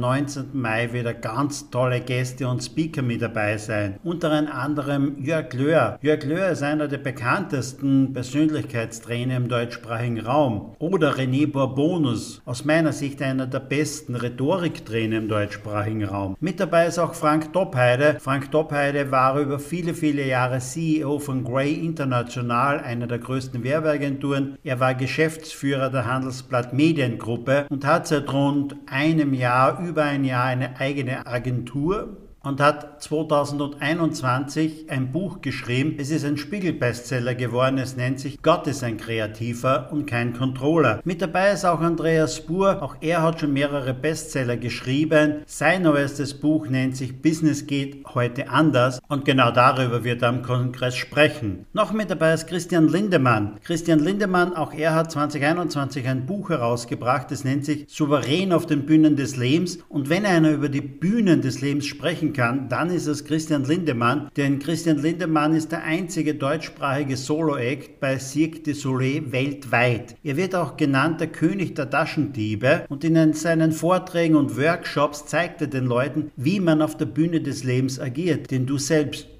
[0.00, 0.50] 19.
[0.52, 3.98] Mai wieder ganz tolle Gäste und Speaker mit dabei sein.
[4.02, 5.98] Unter anderem Jörg Löhr.
[6.02, 10.74] Jörg Löhr ist einer der bekanntesten Persönlichkeitstrainer im deutschsprachigen Raum.
[10.78, 16.36] Oder René Bourbonus, aus meiner Sicht einer der besten Rhetoriktrainer im deutschsprachigen Raum.
[16.40, 18.16] Mit dabei ist auch Frank Doppheide.
[18.20, 24.58] Frank Doppheide war über viele, viele Jahre CEO von Grey International, einer der größten Werbeagenturen.
[24.64, 30.46] Er war Geschäftsführer der Handelsblatt Mediengruppe und hat seit rund einem Jahr über ein Jahr
[30.46, 35.96] eine eigene Agentur und hat 2021 ein Buch geschrieben.
[35.98, 37.78] Es ist ein Spiegel-Bestseller geworden.
[37.78, 41.00] Es nennt sich Gott ist ein Kreativer und kein Controller.
[41.04, 42.82] Mit dabei ist auch Andreas Spur.
[42.82, 45.42] Auch er hat schon mehrere Bestseller geschrieben.
[45.46, 50.42] Sein neuestes Buch nennt sich Business geht heute anders und genau darüber wird er am
[50.42, 51.66] Kongress sprechen.
[51.72, 53.58] Noch mit dabei ist Christian Lindemann.
[53.64, 57.32] Christian Lindemann, auch er hat 2021 ein Buch herausgebracht.
[57.32, 59.78] Es nennt sich Souverän auf den Bühnen des Lebens.
[59.88, 64.28] Und wenn einer über die Bühnen des Lebens sprechen kann, dann ist es Christian Lindemann.
[64.36, 70.16] Denn Christian Lindemann ist der einzige deutschsprachige Solo-Act bei Cirque du Soleil weltweit.
[70.22, 75.62] Er wird auch genannt der König der Taschendiebe und in seinen Vorträgen und Workshops zeigt
[75.62, 78.50] er den Leuten, wie man auf der Bühne des Lebens agiert.
[78.50, 79.28] Denn du selbst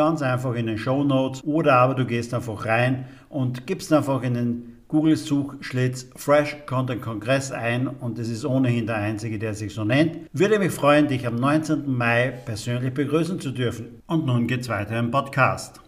[0.00, 4.22] ganz einfach in den Show Notes oder aber du gehst einfach rein und gibst einfach
[4.22, 9.74] in den Google-Suchschlitz Fresh Content Kongress ein und es ist ohnehin der einzige, der sich
[9.74, 10.16] so nennt.
[10.32, 11.82] Würde mich freuen, dich am 19.
[11.86, 14.00] Mai persönlich begrüßen zu dürfen.
[14.06, 15.82] Und nun geht's weiter im Podcast.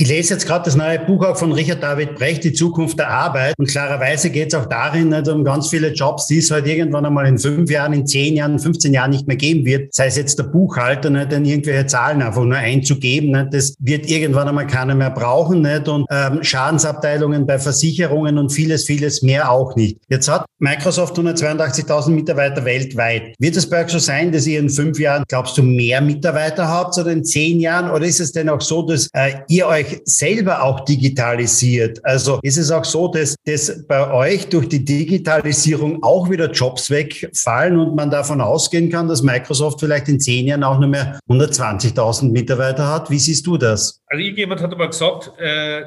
[0.00, 3.10] Ich lese jetzt gerade das neue Buch auch von Richard David Brecht, Die Zukunft der
[3.10, 3.52] Arbeit.
[3.58, 7.04] Und klarerweise geht es auch darin nicht um ganz viele Jobs, die es halt irgendwann
[7.04, 9.92] einmal in fünf Jahren, in zehn Jahren, 15 Jahren nicht mehr geben wird.
[9.92, 13.32] Sei es jetzt der Buchhalter, nicht, denn irgendwelche Zahlen einfach nur einzugeben.
[13.32, 13.52] Nicht?
[13.52, 15.60] Das wird irgendwann einmal keiner mehr brauchen.
[15.60, 15.86] Nicht?
[15.86, 19.98] Und ähm, Schadensabteilungen bei Versicherungen und vieles, vieles mehr auch nicht.
[20.08, 23.34] Jetzt hat Microsoft 182.000 Mitarbeiter weltweit.
[23.38, 26.66] Wird es bei euch so sein, dass ihr in fünf Jahren, glaubst du, mehr Mitarbeiter
[26.66, 27.90] habt oder in zehn Jahren?
[27.90, 32.04] Oder ist es denn auch so, dass äh, ihr euch euch selber auch digitalisiert?
[32.04, 36.90] Also ist es auch so, dass, dass bei euch durch die Digitalisierung auch wieder Jobs
[36.90, 41.18] wegfallen und man davon ausgehen kann, dass Microsoft vielleicht in zehn Jahren auch nur mehr
[41.28, 43.10] 120.000 Mitarbeiter hat?
[43.10, 44.00] Wie siehst du das?
[44.06, 45.82] Also irgendjemand hat aber gesagt, äh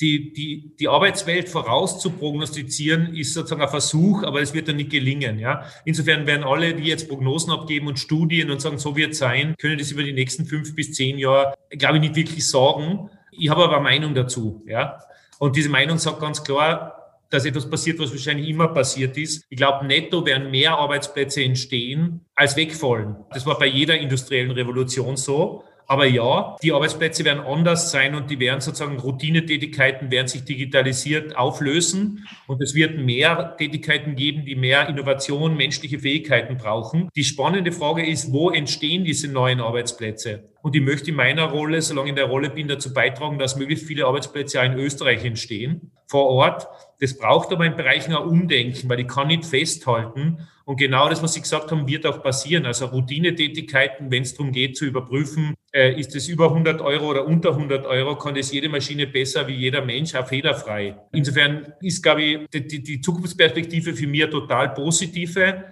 [0.00, 5.38] die, die, die Arbeitswelt vorauszuprognostizieren, ist sozusagen ein Versuch, aber es wird dann nicht gelingen.
[5.40, 5.64] Ja?
[5.84, 9.56] Insofern werden alle, die jetzt Prognosen abgeben und Studien und sagen, so wird es sein,
[9.58, 13.10] können das über die nächsten fünf bis zehn Jahre, glaube ich, nicht wirklich sagen.
[13.38, 14.62] Ich habe aber eine Meinung dazu.
[14.66, 14.98] Ja?
[15.38, 16.94] Und diese Meinung sagt ganz klar,
[17.30, 19.44] dass etwas passiert, was wahrscheinlich immer passiert ist.
[19.50, 23.16] Ich glaube, netto werden mehr Arbeitsplätze entstehen, als wegfallen.
[23.32, 25.64] Das war bei jeder industriellen Revolution so.
[25.90, 31.34] Aber ja, die Arbeitsplätze werden anders sein und die werden sozusagen Routinetätigkeiten werden sich digitalisiert
[31.34, 37.08] auflösen und es wird mehr Tätigkeiten geben, die mehr Innovation, menschliche Fähigkeiten brauchen.
[37.16, 40.44] Die spannende Frage ist, wo entstehen diese neuen Arbeitsplätze?
[40.68, 43.56] Und ich möchte in meiner Rolle, solange ich in der Rolle bin, dazu beitragen, dass
[43.56, 46.68] möglichst viele Arbeitsplätze auch in Österreich entstehen, vor Ort.
[47.00, 50.46] Das braucht aber in Bereichen ein Umdenken, weil ich kann nicht festhalten.
[50.66, 52.66] Und genau das, was Sie gesagt haben, wird auch passieren.
[52.66, 57.24] Also Routinetätigkeiten, wenn es darum geht zu überprüfen, äh, ist es über 100 Euro oder
[57.24, 60.98] unter 100 Euro, kann das jede Maschine besser wie jeder Mensch, auch fehlerfrei.
[61.12, 65.64] Insofern ist, glaube ich, die, die Zukunftsperspektive für mich total positive.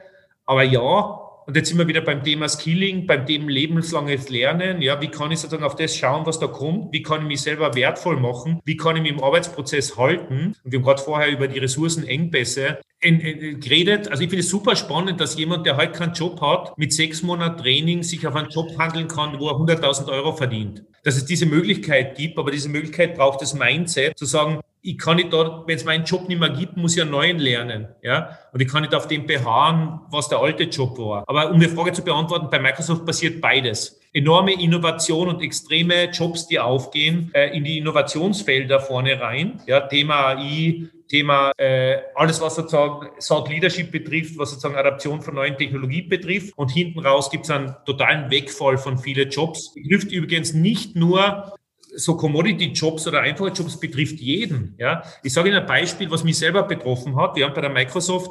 [0.47, 4.83] Aber ja, und jetzt sind wir wieder beim Thema Skilling, beim Thema lebenslanges Lernen.
[4.83, 6.93] Ja, wie kann ich sozusagen auf das schauen, was da kommt?
[6.93, 8.61] Wie kann ich mich selber wertvoll machen?
[8.65, 10.55] Wie kann ich mich im Arbeitsprozess halten?
[10.65, 14.09] Und wir haben gerade vorher über die Ressourcenengpässe geredet.
[14.09, 17.23] Also ich finde es super spannend, dass jemand, der heute keinen Job hat, mit sechs
[17.23, 20.83] Monaten Training sich auf einen Job handeln kann, wo er 100.000 Euro verdient.
[21.05, 25.17] Dass es diese Möglichkeit gibt, aber diese Möglichkeit braucht das Mindset, zu sagen, ich kann
[25.17, 27.89] nicht da, wenn es meinen Job nicht mehr gibt, muss ich einen neuen lernen.
[28.03, 28.39] Ja?
[28.53, 31.25] Und ich kann nicht auf dem beharren, was der alte Job war.
[31.27, 34.01] Aber um die Frage zu beantworten, bei Microsoft passiert beides.
[34.13, 39.61] Enorme Innovation und extreme Jobs, die aufgehen, äh, in die Innovationsfelder vorne rein.
[39.67, 45.35] Ja, Thema AI, Thema äh, alles, was sozusagen Thought Leadership betrifft, was sozusagen Adaption von
[45.35, 46.57] neuen Technologien betrifft.
[46.57, 49.75] Und hinten raus gibt es einen totalen Wegfall von vielen Jobs.
[49.75, 51.56] Betrifft übrigens nicht nur
[51.97, 54.75] so Commodity-Jobs oder einfache Jobs betrifft jeden.
[54.79, 57.37] Ja, ich sage Ihnen ein Beispiel, was mich selber betroffen hat.
[57.37, 58.31] Wir haben bei der Microsoft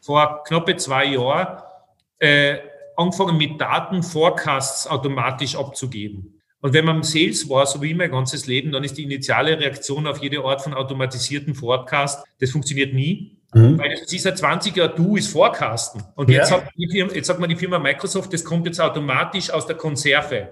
[0.00, 1.62] vor knappe zwei Jahren
[2.18, 2.58] äh,
[2.96, 6.40] angefangen mit Daten Forecasts automatisch abzugeben.
[6.60, 9.58] Und wenn man im Sales war, so wie mein ganzes Leben, dann ist die initiale
[9.58, 13.36] Reaktion auf jede Art von automatisierten Forecast, das funktioniert nie.
[13.52, 13.78] Mhm.
[13.78, 16.02] Weil das ist seit 20 Jahren du ist Forecasten.
[16.14, 16.38] Und ja.
[16.38, 19.76] jetzt, sagt Firma, jetzt sagt man die Firma Microsoft, das kommt jetzt automatisch aus der
[19.76, 20.50] Konserve.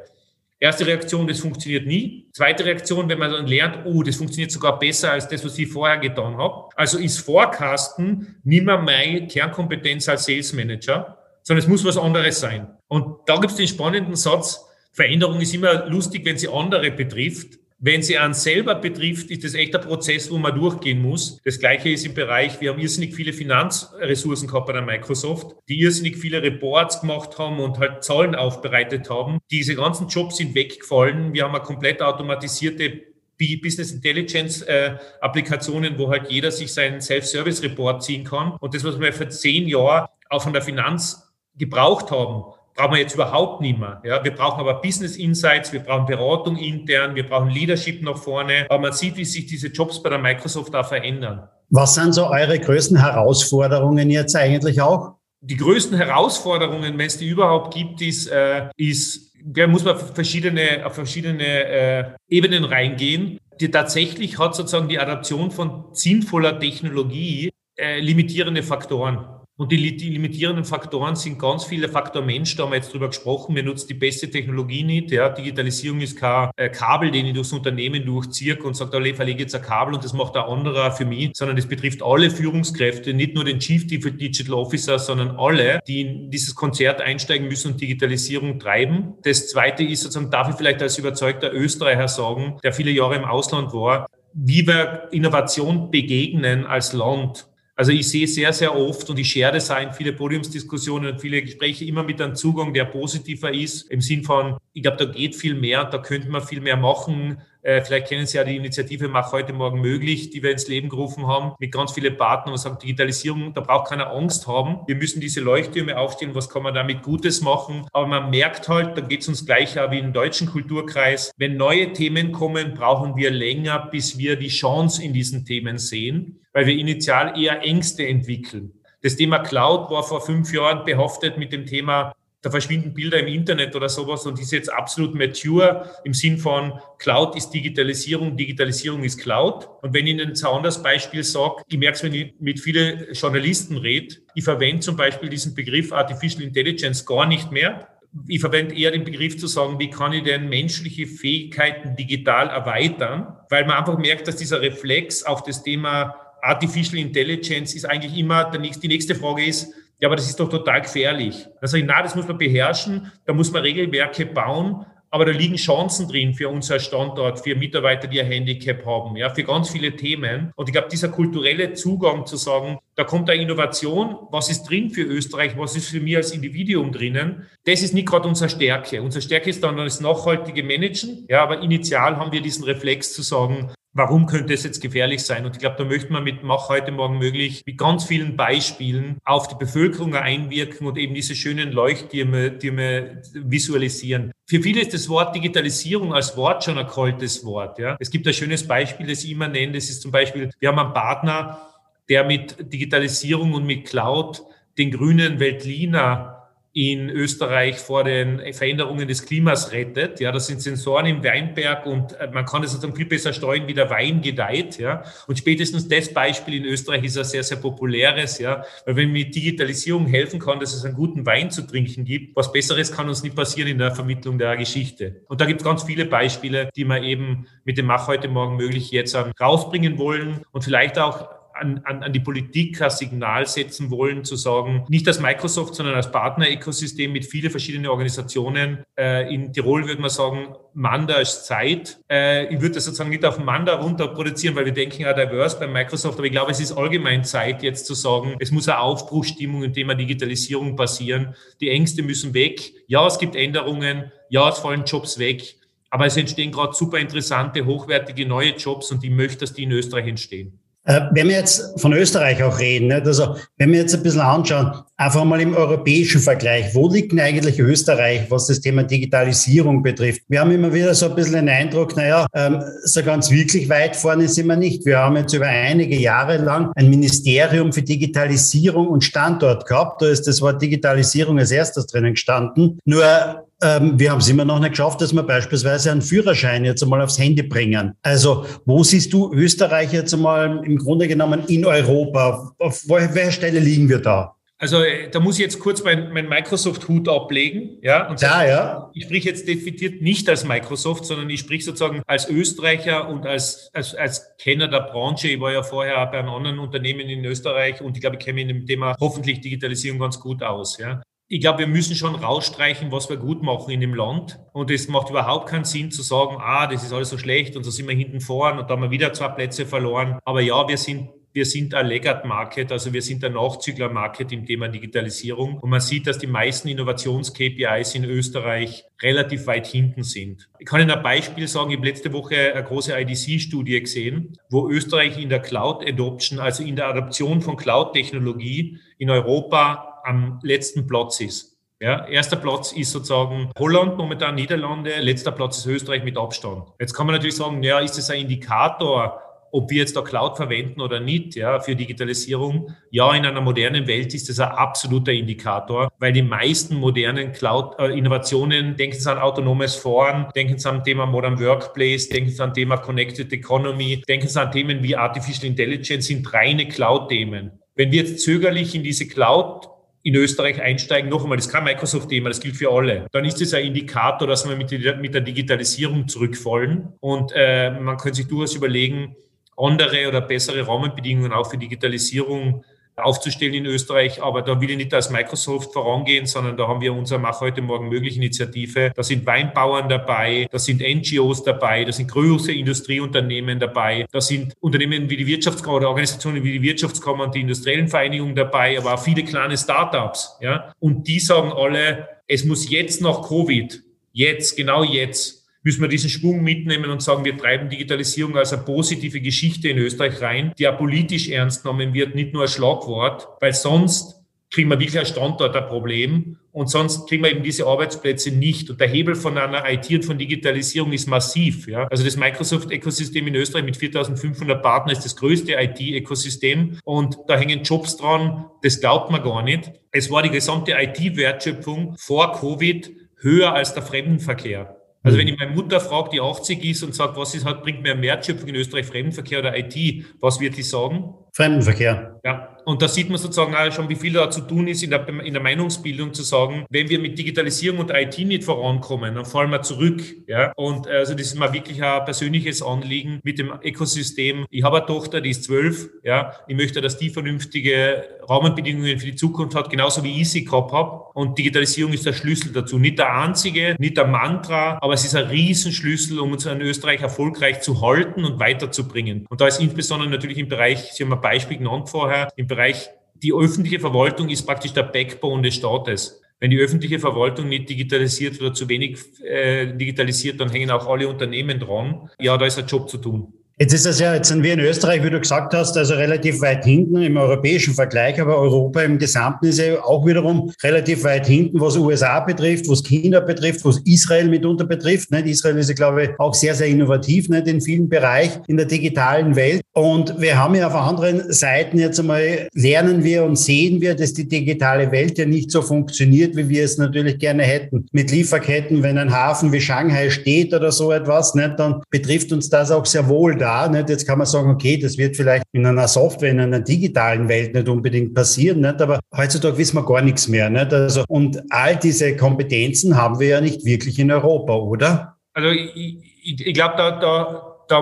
[0.62, 2.28] Erste Reaktion, das funktioniert nie.
[2.34, 5.68] Zweite Reaktion, wenn man dann lernt, oh, das funktioniert sogar besser als das, was ich
[5.68, 6.68] vorher getan habe.
[6.76, 12.40] Also ist Forecasten nicht mehr meine Kernkompetenz als Sales Manager, sondern es muss was anderes
[12.40, 12.68] sein.
[12.88, 17.59] Und da gibt es den spannenden Satz, Veränderung ist immer lustig, wenn sie andere betrifft.
[17.82, 21.40] Wenn sie einen selber betrifft, ist das echt ein Prozess, wo man durchgehen muss.
[21.44, 25.80] Das Gleiche ist im Bereich, wir haben irrsinnig viele Finanzressourcen gehabt bei der Microsoft, die
[25.80, 29.38] irrsinnig viele Reports gemacht haben und halt Zahlen aufbereitet haben.
[29.50, 31.32] Diese ganzen Jobs sind weggefallen.
[31.32, 33.00] Wir haben eine komplett automatisierte
[33.38, 38.52] Business Intelligence äh, Applikationen, wo halt jeder sich seinen Self-Service Report ziehen kann.
[38.60, 43.00] Und das, was wir vor zehn Jahren auch von der Finanz gebraucht haben, brauchen wir
[43.00, 44.00] jetzt überhaupt nicht mehr.
[44.04, 48.66] Ja, wir brauchen aber Business Insights, wir brauchen Beratung intern, wir brauchen Leadership nach vorne.
[48.68, 51.48] Aber man sieht, wie sich diese Jobs bei der Microsoft da verändern.
[51.70, 55.14] Was sind so eure größten Herausforderungen jetzt eigentlich auch?
[55.42, 60.14] Die größten Herausforderungen, wenn es die überhaupt gibt, ist, äh, ist da muss man auf
[60.14, 63.38] verschiedene, auf verschiedene äh, Ebenen reingehen.
[63.60, 69.24] Die, tatsächlich hat sozusagen die Adaption von sinnvoller Technologie äh, limitierende Faktoren.
[69.60, 73.54] Und die, limitierenden Faktoren sind ganz viele Faktor Mensch, da haben wir jetzt drüber gesprochen.
[73.54, 75.10] Wir nutzen die beste Technologie nicht.
[75.10, 75.28] Ja.
[75.28, 79.54] Digitalisierung ist kein äh, Kabel, den ich durchs Unternehmen durchziehe und sage, da verlege jetzt
[79.54, 83.34] ein Kabel und das macht ein anderer für mich, sondern das betrifft alle Führungskräfte, nicht
[83.34, 88.58] nur den Chief Digital Officer, sondern alle, die in dieses Konzert einsteigen müssen und Digitalisierung
[88.60, 89.12] treiben.
[89.24, 93.26] Das zweite ist sozusagen, darf ich vielleicht als überzeugter Österreicher sagen, der viele Jahre im
[93.26, 97.49] Ausland war, wie wir Innovation begegnen als Land
[97.80, 101.18] also ich sehe sehr, sehr oft und ich share das auch in viele Podiumsdiskussionen und
[101.18, 105.06] viele Gespräche immer mit einem Zugang, der positiver ist, im Sinn von, ich glaube, da
[105.06, 107.40] geht viel mehr, da könnte man viel mehr machen.
[107.62, 110.88] Äh, vielleicht kennen Sie ja die Initiative Mach heute Morgen möglich, die wir ins Leben
[110.88, 114.80] gerufen haben, mit ganz vielen Partnern und sagen, Digitalisierung, da braucht keiner Angst haben.
[114.86, 117.86] Wir müssen diese Leuchttürme aufstellen, was kann man damit Gutes machen?
[117.92, 121.92] Aber man merkt halt, da geht es uns gleich wie im deutschen Kulturkreis, wenn neue
[121.92, 126.74] Themen kommen, brauchen wir länger, bis wir die Chance in diesen Themen sehen, weil wir
[126.74, 128.72] initial eher Ängste entwickeln.
[129.02, 133.26] Das Thema Cloud war vor fünf Jahren behaftet mit dem Thema da verschwinden Bilder im
[133.26, 139.04] Internet oder sowas und ist jetzt absolut mature im Sinn von Cloud ist Digitalisierung, Digitalisierung
[139.04, 139.68] ist Cloud.
[139.82, 143.12] Und wenn ich Ihnen ein anderes Beispiel sage, ich merke es, wenn ich mit vielen
[143.12, 147.88] Journalisten rede, ich verwende zum Beispiel diesen Begriff Artificial Intelligence gar nicht mehr.
[148.26, 153.36] Ich verwende eher den Begriff zu sagen, wie kann ich denn menschliche Fähigkeiten digital erweitern,
[153.50, 158.50] weil man einfach merkt, dass dieser Reflex auf das Thema Artificial Intelligence ist eigentlich immer,
[158.50, 161.46] die nächste Frage ist, ja, aber das ist doch total gefährlich.
[161.60, 165.32] Da sage ich, na, das muss man beherrschen, da muss man Regelwerke bauen, aber da
[165.32, 169.70] liegen Chancen drin für unser Standort, für Mitarbeiter, die ein Handicap haben, ja, für ganz
[169.70, 170.52] viele Themen.
[170.54, 174.90] Und ich glaube, dieser kulturelle Zugang zu sagen, da kommt eine Innovation, was ist drin
[174.90, 179.02] für Österreich, was ist für mich als Individuum drinnen, das ist nicht gerade unsere Stärke.
[179.02, 181.26] Unsere Stärke ist dann das nachhaltige Managen.
[181.28, 185.44] Ja, aber initial haben wir diesen Reflex zu sagen, Warum könnte es jetzt gefährlich sein?
[185.44, 189.18] Und ich glaube, da möchte man mit Mach heute Morgen möglich mit ganz vielen Beispielen
[189.24, 194.30] auf die Bevölkerung einwirken und eben diese schönen Leuchttürme Türme visualisieren.
[194.46, 197.80] Für viele ist das Wort Digitalisierung als Wort schon ein kaltes Wort.
[197.80, 197.96] Ja.
[197.98, 199.72] Es gibt ein schönes Beispiel, das ich immer nenne.
[199.72, 201.60] Das ist zum Beispiel, wir haben einen Partner,
[202.08, 204.42] der mit Digitalisierung und mit Cloud
[204.78, 206.39] den grünen Weltliner
[206.72, 210.20] in Österreich vor den Veränderungen des Klimas rettet.
[210.20, 213.66] Ja, das sind Sensoren im Weinberg und äh, man kann es sozusagen viel besser steuern,
[213.66, 214.78] wie der Wein gedeiht.
[214.78, 218.38] Ja, und spätestens das Beispiel in Österreich ist ein sehr, sehr populäres.
[218.38, 222.36] Ja, weil wenn mit Digitalisierung helfen kann, dass es einen guten Wein zu trinken gibt,
[222.36, 225.22] was Besseres kann uns nicht passieren in der Vermittlung der Geschichte.
[225.26, 228.56] Und da gibt es ganz viele Beispiele, die wir eben mit dem Mach heute Morgen
[228.56, 233.90] möglich jetzt rausbringen wollen und vielleicht auch an, an, an die Politik ein Signal setzen
[233.90, 238.82] wollen, zu sagen, nicht als Microsoft, sondern als Partner-Ökosystem mit vielen verschiedenen Organisationen.
[238.98, 241.98] Äh, in Tirol würde man sagen, Manda ist Zeit.
[242.10, 245.58] Äh, ich würde das sozusagen nicht auf Manda runter produzieren, weil wir denken ja diverse
[245.58, 248.80] bei Microsoft, aber ich glaube, es ist allgemein Zeit, jetzt zu sagen, es muss eine
[248.80, 251.34] Aufbruchstimmung im Thema Digitalisierung passieren.
[251.60, 252.72] Die Ängste müssen weg.
[252.86, 254.12] Ja, es gibt Änderungen.
[254.28, 255.56] Ja, es fallen Jobs weg.
[255.90, 259.72] Aber es entstehen gerade super interessante, hochwertige neue Jobs und ich möchte, dass die in
[259.72, 260.60] Österreich entstehen.
[260.84, 264.72] Äh, wenn wir jetzt von Österreich auch reden, also wenn wir jetzt ein bisschen anschauen,
[264.96, 270.22] einfach mal im europäischen Vergleich, wo liegt denn eigentlich Österreich, was das Thema Digitalisierung betrifft?
[270.28, 273.94] Wir haben immer wieder so ein bisschen den Eindruck, naja, ähm, so ganz wirklich weit
[273.94, 274.86] vorne sind wir nicht.
[274.86, 280.00] Wir haben jetzt über einige Jahre lang ein Ministerium für Digitalisierung und Standort gehabt.
[280.00, 282.78] Da ist das Wort Digitalisierung als erstes drinnen gestanden.
[282.86, 286.82] Nur ähm, wir haben es immer noch nicht geschafft, dass wir beispielsweise einen Führerschein jetzt
[286.82, 287.94] einmal aufs Handy bringen.
[288.02, 292.52] Also wo siehst du Österreich jetzt einmal im Grunde genommen in Europa?
[292.58, 294.34] Auf welcher Stelle liegen wir da?
[294.60, 297.78] Also äh, da muss ich jetzt kurz mein, mein Microsoft-Hut ablegen.
[297.80, 298.90] Ja, und ja, ja.
[298.92, 303.70] Ich spreche jetzt definiert nicht als Microsoft, sondern ich spreche sozusagen als Österreicher und als,
[303.72, 305.28] als, als Kenner der Branche.
[305.28, 308.34] Ich war ja vorher bei einem anderen Unternehmen in Österreich und ich glaube, ich kenne
[308.34, 310.76] mich in dem Thema hoffentlich Digitalisierung ganz gut aus.
[310.76, 311.00] Ja.
[311.32, 314.40] Ich glaube, wir müssen schon rausstreichen, was wir gut machen in dem Land.
[314.52, 317.62] Und es macht überhaupt keinen Sinn zu sagen, ah, das ist alles so schlecht und
[317.62, 320.18] so sind wir hinten vorn und da haben wir wieder zwei Plätze verloren.
[320.24, 324.66] Aber ja, wir sind wir sind ein Legat-Market, also wir sind ein Nachzügler-Market im Thema
[324.66, 325.58] Digitalisierung.
[325.58, 330.48] Und man sieht, dass die meisten Innovations-KPIs in Österreich relativ weit hinten sind.
[330.58, 331.70] Ich kann Ihnen ein Beispiel sagen.
[331.70, 336.74] Ich habe letzte Woche eine große IDC-Studie gesehen, wo Österreich in der Cloud-Adoption, also in
[336.74, 341.56] der Adoption von Cloud-Technologie in Europa am letzten Platz ist.
[341.82, 346.64] Ja, erster Platz ist sozusagen Holland, momentan Niederlande, letzter Platz ist Österreich mit Abstand.
[346.78, 350.36] Jetzt kann man natürlich sagen, ja, ist das ein Indikator, ob wir jetzt da Cloud
[350.36, 352.74] verwenden oder nicht, ja, für Digitalisierung.
[352.90, 358.76] Ja, in einer modernen Welt ist das ein absoluter Indikator, weil die meisten modernen Cloud-Innovationen,
[358.76, 362.76] denken Sie an autonomes Fahren, denken Sie an Thema Modern Workplace, denken Sie an Thema
[362.76, 367.52] Connected Economy, denken Sie an Themen wie Artificial Intelligence, sind reine Cloud-Themen.
[367.74, 369.68] Wenn wir jetzt zögerlich in diese Cloud
[370.02, 373.40] in Österreich einsteigen, noch einmal, das ist kein Microsoft-Thema, das gilt für alle, dann ist
[373.40, 376.88] es ein Indikator, dass wir mit, mit der Digitalisierung zurückfallen.
[377.00, 379.16] Und äh, man könnte sich durchaus überlegen,
[379.56, 382.64] andere oder bessere Rahmenbedingungen auch für Digitalisierung
[383.04, 384.22] aufzustellen in Österreich.
[384.22, 387.62] Aber da will ich nicht als Microsoft vorangehen, sondern da haben wir unsere Mach heute
[387.62, 388.92] Morgen möglich Initiative.
[388.94, 394.54] Da sind Weinbauern dabei, da sind NGOs dabei, da sind große Industrieunternehmen dabei, da sind
[394.60, 398.94] Unternehmen wie die Wirtschaftskammer oder Organisationen wie die Wirtschaftskammer und die industriellen Vereinigungen dabei, aber
[398.94, 400.36] auch viele kleine Startups.
[400.40, 400.72] Ja?
[400.78, 403.82] Und die sagen alle, es muss jetzt nach Covid,
[404.12, 408.62] jetzt, genau jetzt, müssen wir diesen Schwung mitnehmen und sagen, wir treiben Digitalisierung als eine
[408.62, 413.28] positive Geschichte in Österreich rein, die auch politisch ernst genommen wird, nicht nur als Schlagwort,
[413.40, 414.20] weil sonst
[414.50, 418.68] kriegen wir wirklich ein Standort ein Problem und sonst kriegen wir eben diese Arbeitsplätze nicht.
[418.68, 421.68] Und der Hebel von einer IT und von Digitalisierung ist massiv.
[421.68, 421.86] Ja?
[421.86, 427.62] Also das Microsoft-Ökosystem in Österreich mit 4.500 Partnern ist das größte IT-Ökosystem und da hängen
[427.62, 429.70] Jobs dran, das glaubt man gar nicht.
[429.92, 434.79] Es war die gesamte IT-Wertschöpfung vor Covid höher als der Fremdenverkehr.
[435.02, 435.32] Also wenn mhm.
[435.32, 438.48] ich meine Mutter frage, die 80 ist und sagt, was ist halt, bringt mehr Wertschöpfung
[438.48, 441.14] in Österreich, Fremdenverkehr oder IT, was wird die sagen?
[441.32, 442.20] Fremdenverkehr.
[442.24, 444.90] Ja, und da sieht man sozusagen auch schon, wie viel da zu tun ist in
[444.90, 449.24] der, in der Meinungsbildung zu sagen, wenn wir mit Digitalisierung und IT nicht vorankommen, dann
[449.24, 450.02] fallen wir zurück.
[450.26, 450.52] Ja?
[450.56, 454.46] Und also das ist mal wirklich ein persönliches Anliegen mit dem Ökosystem.
[454.50, 455.88] Ich habe eine Tochter, die ist zwölf.
[456.04, 456.34] Ja?
[456.46, 460.72] Ich möchte, dass die vernünftige Rahmenbedingungen für die Zukunft hat, genauso wie ich sie gehabt
[460.72, 461.10] habe.
[461.14, 462.78] Und Digitalisierung ist der Schlüssel dazu.
[462.78, 467.00] Nicht der einzige, nicht der Mantra, aber es ist ein Riesenschlüssel, um uns in Österreich
[467.00, 469.26] erfolgreich zu halten und weiterzubringen.
[469.28, 472.90] Und da ist insbesondere natürlich im Bereich, Sie haben ein Beispiel genannt vorher, im Bereich,
[473.14, 476.20] die öffentliche Verwaltung ist praktisch der Backbone des Staates.
[476.38, 481.06] Wenn die öffentliche Verwaltung nicht digitalisiert oder zu wenig äh, digitalisiert, dann hängen auch alle
[481.06, 482.08] Unternehmen dran.
[482.18, 483.34] Ja, da ist ein Job zu tun.
[483.62, 486.40] Jetzt ist das ja, jetzt sind wir in Österreich, wie du gesagt hast, also relativ
[486.40, 491.26] weit hinten im europäischen Vergleich, aber Europa im Gesamten ist ja auch wiederum relativ weit
[491.26, 495.10] hinten, was USA betrifft, was China betrifft, was Israel mitunter betrifft.
[495.10, 495.26] Nicht?
[495.26, 497.48] Israel ist ja, glaube ich, auch sehr, sehr innovativ nicht?
[497.48, 499.60] in vielen Bereichen in der digitalen Welt.
[499.74, 504.14] Und wir haben ja auf anderen Seiten jetzt einmal, lernen wir und sehen wir, dass
[504.14, 507.86] die digitale Welt ja nicht so funktioniert, wie wir es natürlich gerne hätten.
[507.92, 511.58] Mit Lieferketten, wenn ein Hafen wie Shanghai steht oder so etwas, nicht?
[511.58, 513.88] dann betrifft uns das auch sehr wohl da klar, nicht?
[513.88, 517.54] Jetzt kann man sagen, okay, das wird vielleicht in einer Software, in einer digitalen Welt
[517.54, 518.80] nicht unbedingt passieren, nicht?
[518.80, 520.72] Aber heutzutage wissen wir gar nichts mehr, nicht?
[520.72, 525.16] Also, und all diese Kompetenzen haben wir ja nicht wirklich in Europa, oder?
[525.34, 527.80] Also, ich, ich, glaube, da, da, da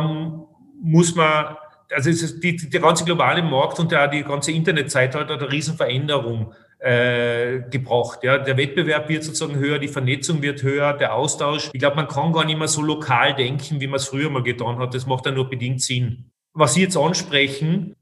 [0.83, 1.57] muss man
[1.95, 7.61] also die, der ganze globale Markt und der, die ganze Internetzeit hat eine Riesenveränderung äh,
[7.71, 8.21] gebracht.
[8.23, 8.39] Ja.
[8.39, 11.71] Der Wettbewerb wird sozusagen höher, die Vernetzung wird höher, der Austausch.
[11.73, 14.43] Ich glaube, man kann gar nicht mehr so lokal denken, wie man es früher mal
[14.43, 14.95] getan hat.
[14.95, 16.31] Das macht dann nur bedingt Sinn.
[16.53, 17.95] Was Sie jetzt ansprechen,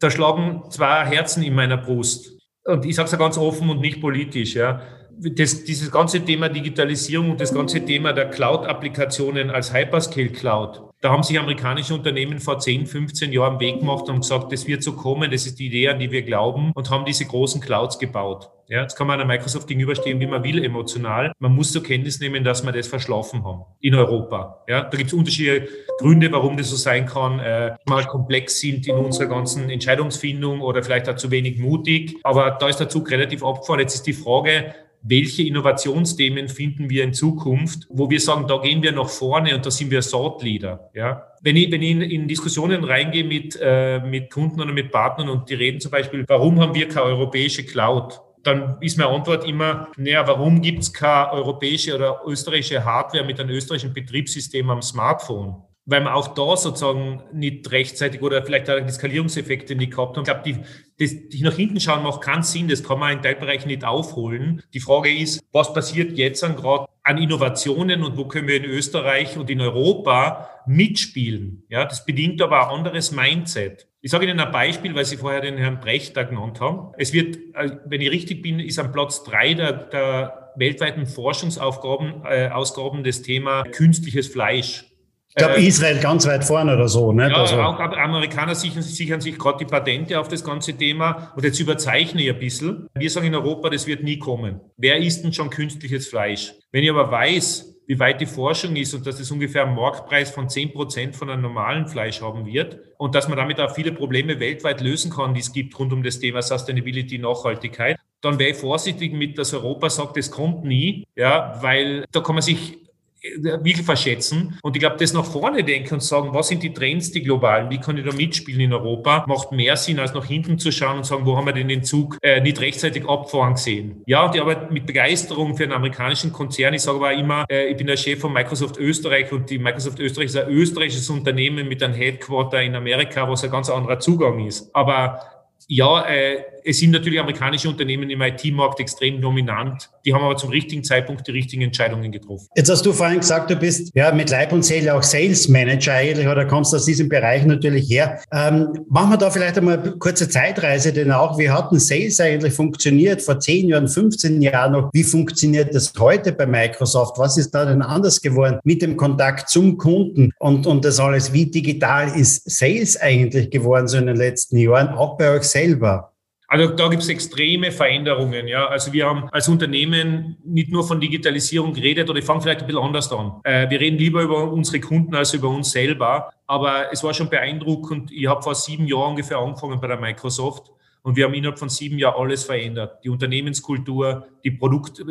[0.00, 2.38] da schlagen zwei Herzen in meiner Brust.
[2.64, 4.54] Und ich sage es ja ganz offen und nicht politisch.
[4.54, 4.82] Ja.
[5.18, 11.10] Das, dieses ganze Thema Digitalisierung und das ganze Thema der Cloud-Applikationen als Hyperscale Cloud, da
[11.10, 14.92] haben sich amerikanische Unternehmen vor 10, 15 Jahren Weg gemacht und gesagt, das wird so
[14.92, 18.50] kommen, das ist die Idee, an die wir glauben und haben diese großen Clouds gebaut.
[18.68, 21.32] Ja, jetzt kann man einer Microsoft gegenüberstehen, wie man will, emotional.
[21.40, 24.64] Man muss zur Kenntnis nehmen, dass wir das verschlafen haben in Europa.
[24.68, 27.40] Ja, da gibt es unterschiedliche Gründe, warum das so sein kann.
[27.40, 32.16] Äh, mal komplex sind in unserer ganzen Entscheidungsfindung oder vielleicht auch zu wenig mutig.
[32.22, 33.80] Aber da ist der Zug relativ abgefahren.
[33.80, 38.82] Jetzt ist die Frage, welche Innovationsthemen finden wir in Zukunft, wo wir sagen, da gehen
[38.82, 40.90] wir nach vorne und da sind wir Thought Leader.
[40.94, 41.26] Ja?
[41.42, 45.28] Wenn ich, wenn ich in, in Diskussionen reingehe mit, äh, mit Kunden oder mit Partnern
[45.28, 48.20] und die reden zum Beispiel, warum haben wir keine europäische Cloud?
[48.44, 53.38] Dann ist meine Antwort immer, naja, warum gibt es keine europäische oder österreichische Hardware mit
[53.40, 55.62] einem österreichischen Betriebssystem am Smartphone?
[55.84, 60.22] Weil man auch da sozusagen nicht rechtzeitig oder vielleicht auch die Skalierungseffekte nicht gehabt haben.
[60.22, 60.56] Ich glaube, die,
[60.98, 64.62] das, die nach hinten schauen macht keinen Sinn, das kann man in Teilbereichen nicht aufholen.
[64.74, 68.64] Die Frage ist, was passiert jetzt an gerade an Innovationen und wo können wir in
[68.64, 71.64] Österreich und in Europa mitspielen?
[71.68, 73.88] Ja, das bedingt aber ein anderes Mindset.
[74.04, 76.92] Ich sage Ihnen ein Beispiel, weil Sie vorher den Herrn Brecht da genannt haben.
[76.96, 82.22] Es wird, äh, wenn ich richtig bin, ist am Platz drei der, der weltweiten Forschungsaufgaben,
[82.24, 84.91] äh, Ausgaben das Thema künstliches Fleisch.
[85.34, 87.10] Ich glaube, äh, Israel ganz weit vorne oder so.
[87.10, 87.30] Ne?
[87.30, 87.58] Ja, also.
[87.58, 91.32] auch Amerikaner sichern, sichern sich gerade die Patente auf das ganze Thema.
[91.34, 92.86] Und jetzt überzeichne ich ein bisschen.
[92.94, 94.60] Wir sagen in Europa, das wird nie kommen.
[94.76, 96.52] Wer isst denn schon künstliches Fleisch?
[96.70, 100.30] Wenn ich aber weiß, wie weit die Forschung ist und dass es ungefähr einen Marktpreis
[100.30, 103.92] von zehn Prozent von einem normalen Fleisch haben wird und dass man damit auch viele
[103.92, 108.50] Probleme weltweit lösen kann, die es gibt rund um das Thema Sustainability, Nachhaltigkeit, dann wäre
[108.50, 112.78] ich vorsichtig mit, dass Europa sagt, das kommt nie, ja, weil da kann man sich
[113.22, 114.58] wirklich verschätzen.
[114.62, 117.70] Und ich glaube, das nach vorne denken und sagen, was sind die Trends, die globalen,
[117.70, 120.98] wie kann ich da mitspielen in Europa, macht mehr Sinn, als nach hinten zu schauen
[120.98, 124.02] und sagen, wo haben wir denn den Zug äh, nicht rechtzeitig abfahren gesehen.
[124.06, 126.74] Ja, und ich arbeite mit Begeisterung für einen amerikanischen Konzern.
[126.74, 130.00] Ich sage aber immer, äh, ich bin der Chef von Microsoft Österreich und die Microsoft
[130.00, 134.44] Österreich ist ein österreichisches Unternehmen mit einem Headquarter in Amerika, was ein ganz anderer Zugang
[134.44, 134.74] ist.
[134.74, 135.20] Aber
[135.68, 139.90] ja, äh, es sind natürlich amerikanische Unternehmen im IT-Markt extrem dominant.
[140.04, 142.48] Die haben aber zum richtigen Zeitpunkt die richtigen Entscheidungen getroffen.
[142.56, 145.94] Jetzt hast du vorhin gesagt, du bist ja mit Leib und Seele auch Sales Manager
[145.94, 148.20] eigentlich oder kommst aus diesem Bereich natürlich her.
[148.32, 152.20] Ähm, machen wir da vielleicht einmal eine kurze Zeitreise, denn auch wie hat ein Sales
[152.20, 154.90] eigentlich funktioniert vor 10 Jahren, 15 Jahren noch?
[154.92, 157.18] Wie funktioniert das heute bei Microsoft?
[157.18, 161.32] Was ist da denn anders geworden mit dem Kontakt zum Kunden und, und das alles?
[161.32, 166.11] Wie digital ist Sales eigentlich geworden so in den letzten Jahren, auch bei euch selber?
[166.52, 168.46] Also da gibt es extreme Veränderungen.
[168.46, 168.66] Ja.
[168.66, 172.66] Also wir haben als Unternehmen nicht nur von Digitalisierung geredet, oder ich fange vielleicht ein
[172.66, 173.40] bisschen anders an.
[173.44, 176.30] Äh, wir reden lieber über unsere Kunden als über uns selber.
[176.46, 178.12] Aber es war schon beeindruckend.
[178.12, 180.70] Ich habe vor sieben Jahren ungefähr angefangen bei der Microsoft.
[181.04, 183.02] Und wir haben innerhalb von sieben Jahren alles verändert.
[183.02, 185.02] Die Unternehmenskultur, die Produkt,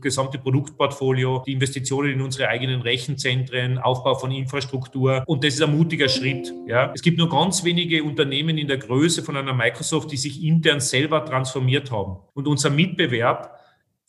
[0.00, 5.22] gesamte Produktportfolio, die Investitionen in unsere eigenen Rechenzentren, Aufbau von Infrastruktur.
[5.26, 6.52] Und das ist ein mutiger Schritt.
[6.66, 6.90] Ja.
[6.92, 10.80] Es gibt nur ganz wenige Unternehmen in der Größe von einer Microsoft, die sich intern
[10.80, 12.16] selber transformiert haben.
[12.34, 13.56] Und unser Mitbewerb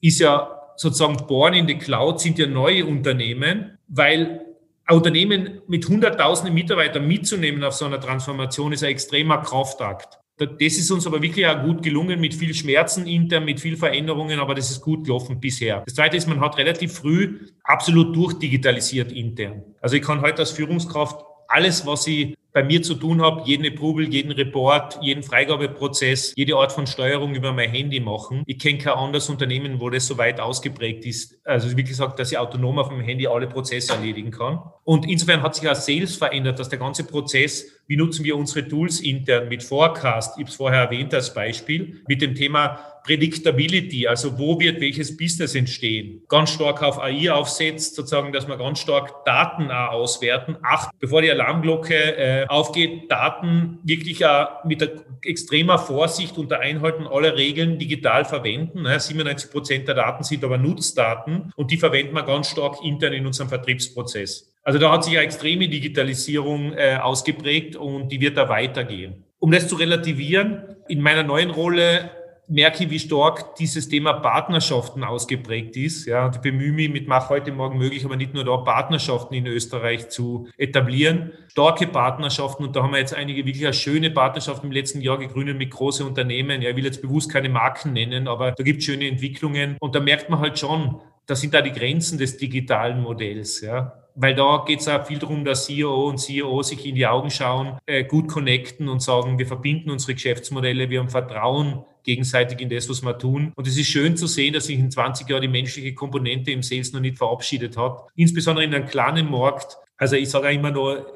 [0.01, 4.41] ist ja sozusagen born in the cloud, sind ja neue Unternehmen, weil
[4.89, 10.19] Unternehmen mit hunderttausenden Mitarbeitern mitzunehmen auf so einer Transformation ist ein extremer Kraftakt.
[10.37, 14.39] Das ist uns aber wirklich auch gut gelungen, mit viel Schmerzen intern, mit viel Veränderungen,
[14.39, 15.83] aber das ist gut gelaufen bisher.
[15.85, 19.63] Das Zweite ist, man hat relativ früh absolut durchdigitalisiert intern.
[19.79, 23.65] Also ich kann heute als Führungskraft alles, was ich bei mir zu tun habe, jeden
[23.65, 28.43] Approval, jeden Report, jeden Freigabeprozess, jede Art von Steuerung über mein Handy machen.
[28.45, 31.39] Ich kenne kein anderes Unternehmen, wo das so weit ausgeprägt ist.
[31.45, 34.59] Also wie gesagt, dass ich autonom auf dem Handy alle Prozesse erledigen kann.
[34.83, 38.67] Und insofern hat sich auch Sales verändert, dass der ganze Prozess, wie nutzen wir unsere
[38.67, 44.07] Tools intern mit Forecast, ich habe es vorher erwähnt als Beispiel, mit dem Thema Predictability,
[44.07, 48.79] also wo wird welches Business entstehen, ganz stark auf AI aufsetzt, sozusagen, dass wir ganz
[48.79, 50.57] stark Daten auch auswerten.
[50.63, 54.89] Acht, bevor die Alarmglocke äh, aufgeht, Daten wirklich auch mit
[55.23, 58.85] extremer Vorsicht unter Einhalten aller Regeln digital verwenden.
[58.85, 63.25] 97 Prozent der Daten sind aber Nutzdaten und die verwenden wir ganz stark intern in
[63.25, 64.53] unserem Vertriebsprozess.
[64.63, 69.25] Also da hat sich eine extreme Digitalisierung äh, ausgeprägt und die wird da weitergehen.
[69.39, 72.11] Um das zu relativieren, in meiner neuen Rolle
[72.53, 76.05] merke ich, wie stark dieses Thema Partnerschaften ausgeprägt ist.
[76.05, 79.47] Ja, ich bemühe mich mit Mach heute Morgen möglich, aber nicht nur da, Partnerschaften in
[79.47, 81.31] Österreich zu etablieren.
[81.47, 85.57] Starke Partnerschaften und da haben wir jetzt einige wirklich schöne Partnerschaften im letzten Jahr gegründet
[85.57, 86.61] mit großen Unternehmen.
[86.61, 89.95] Ja, ich will jetzt bewusst keine Marken nennen, aber da gibt es schöne Entwicklungen und
[89.95, 93.61] da merkt man halt schon, da sind da die Grenzen des digitalen Modells.
[93.61, 97.07] Ja weil da geht es auch viel darum, dass CEO und CEO sich in die
[97.07, 102.59] Augen schauen, äh, gut connecten und sagen, wir verbinden unsere Geschäftsmodelle, wir haben Vertrauen gegenseitig
[102.59, 103.53] in das, was wir tun.
[103.55, 106.61] Und es ist schön zu sehen, dass sich in 20 Jahren die menschliche Komponente im
[106.61, 108.05] Sales noch nicht verabschiedet hat.
[108.15, 111.15] Insbesondere in einem kleinen Markt also ich sage immer nur,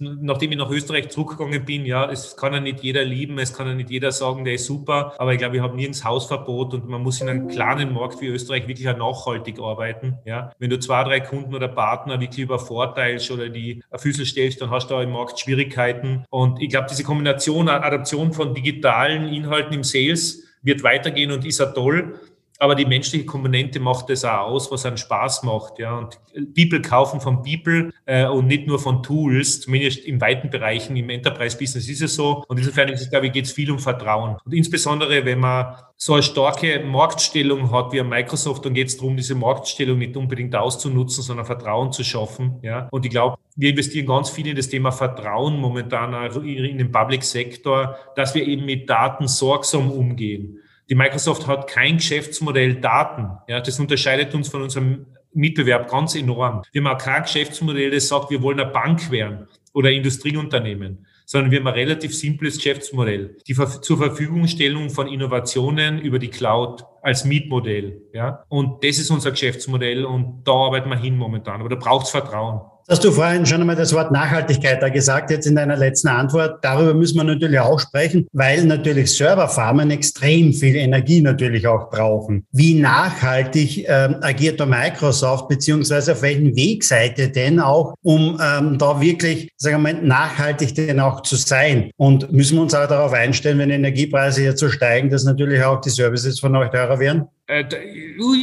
[0.00, 3.66] nachdem ich nach Österreich zurückgegangen bin, ja, es kann ja nicht jeder lieben, es kann
[3.66, 6.88] ja nicht jeder sagen, der ist super, aber ich glaube, wir haben nirgends Hausverbot und
[6.88, 10.16] man muss in einem kleinen Markt wie Österreich wirklich auch nachhaltig arbeiten.
[10.24, 10.50] Ja.
[10.58, 14.90] Wenn du zwei, drei Kunden oder Partner wirklich übervorteilst oder die Füße stellst, dann hast
[14.90, 16.24] du auch im Markt Schwierigkeiten.
[16.30, 21.60] Und ich glaube, diese Kombination, Adaption von digitalen Inhalten im Sales wird weitergehen und ist
[21.60, 22.18] ja toll
[22.60, 25.78] aber die menschliche Komponente macht das auch aus, was einen Spaß macht.
[25.78, 25.96] Ja.
[25.96, 26.20] Und
[26.54, 31.08] People kaufen von People äh, und nicht nur von Tools, zumindest in weiten Bereichen, im
[31.08, 32.44] Enterprise-Business ist es so.
[32.48, 34.36] Und insofern ist es, glaube ich, geht es viel um Vertrauen.
[34.44, 39.16] Und insbesondere, wenn man so eine starke Marktstellung hat wie Microsoft, dann geht es darum,
[39.16, 42.58] diese Marktstellung nicht unbedingt auszunutzen, sondern Vertrauen zu schaffen.
[42.62, 42.88] Ja.
[42.90, 46.90] Und ich glaube, Wir investieren ganz viel in das Thema Vertrauen momentan also in den
[46.90, 50.60] Public Sektor, dass wir eben mit Daten sorgsam umgehen.
[50.90, 53.30] Die Microsoft hat kein Geschäftsmodell Daten.
[53.46, 56.62] Ja, das unterscheidet uns von unserem Mitbewerb ganz enorm.
[56.72, 61.52] Wir haben auch kein Geschäftsmodell, das sagt, wir wollen eine Bank werden oder Industrieunternehmen, sondern
[61.52, 63.36] wir haben ein relativ simples Geschäftsmodell.
[63.46, 68.00] Die zur Verfügungstellung von Innovationen über die Cloud als Mietmodell.
[68.12, 68.44] Ja?
[68.48, 71.60] Und das ist unser Geschäftsmodell und da arbeiten wir hin momentan.
[71.60, 72.60] Aber da braucht es Vertrauen.
[72.90, 76.58] Hast du vorhin schon einmal das Wort Nachhaltigkeit da gesagt, jetzt in deiner letzten Antwort.
[76.64, 82.48] Darüber müssen wir natürlich auch sprechen, weil natürlich Serverfarmen extrem viel Energie natürlich auch brauchen.
[82.50, 88.40] Wie nachhaltig ähm, agiert da Microsoft, beziehungsweise auf welchen Weg seid ihr denn auch, um
[88.42, 91.92] ähm, da wirklich, sagen wir mal, nachhaltig denn auch zu sein?
[91.96, 95.80] Und müssen wir uns auch darauf einstellen, wenn Energiepreise jetzt so steigen, dass natürlich auch
[95.80, 97.28] die Services von euch teurer werden?
[97.46, 97.64] Äh,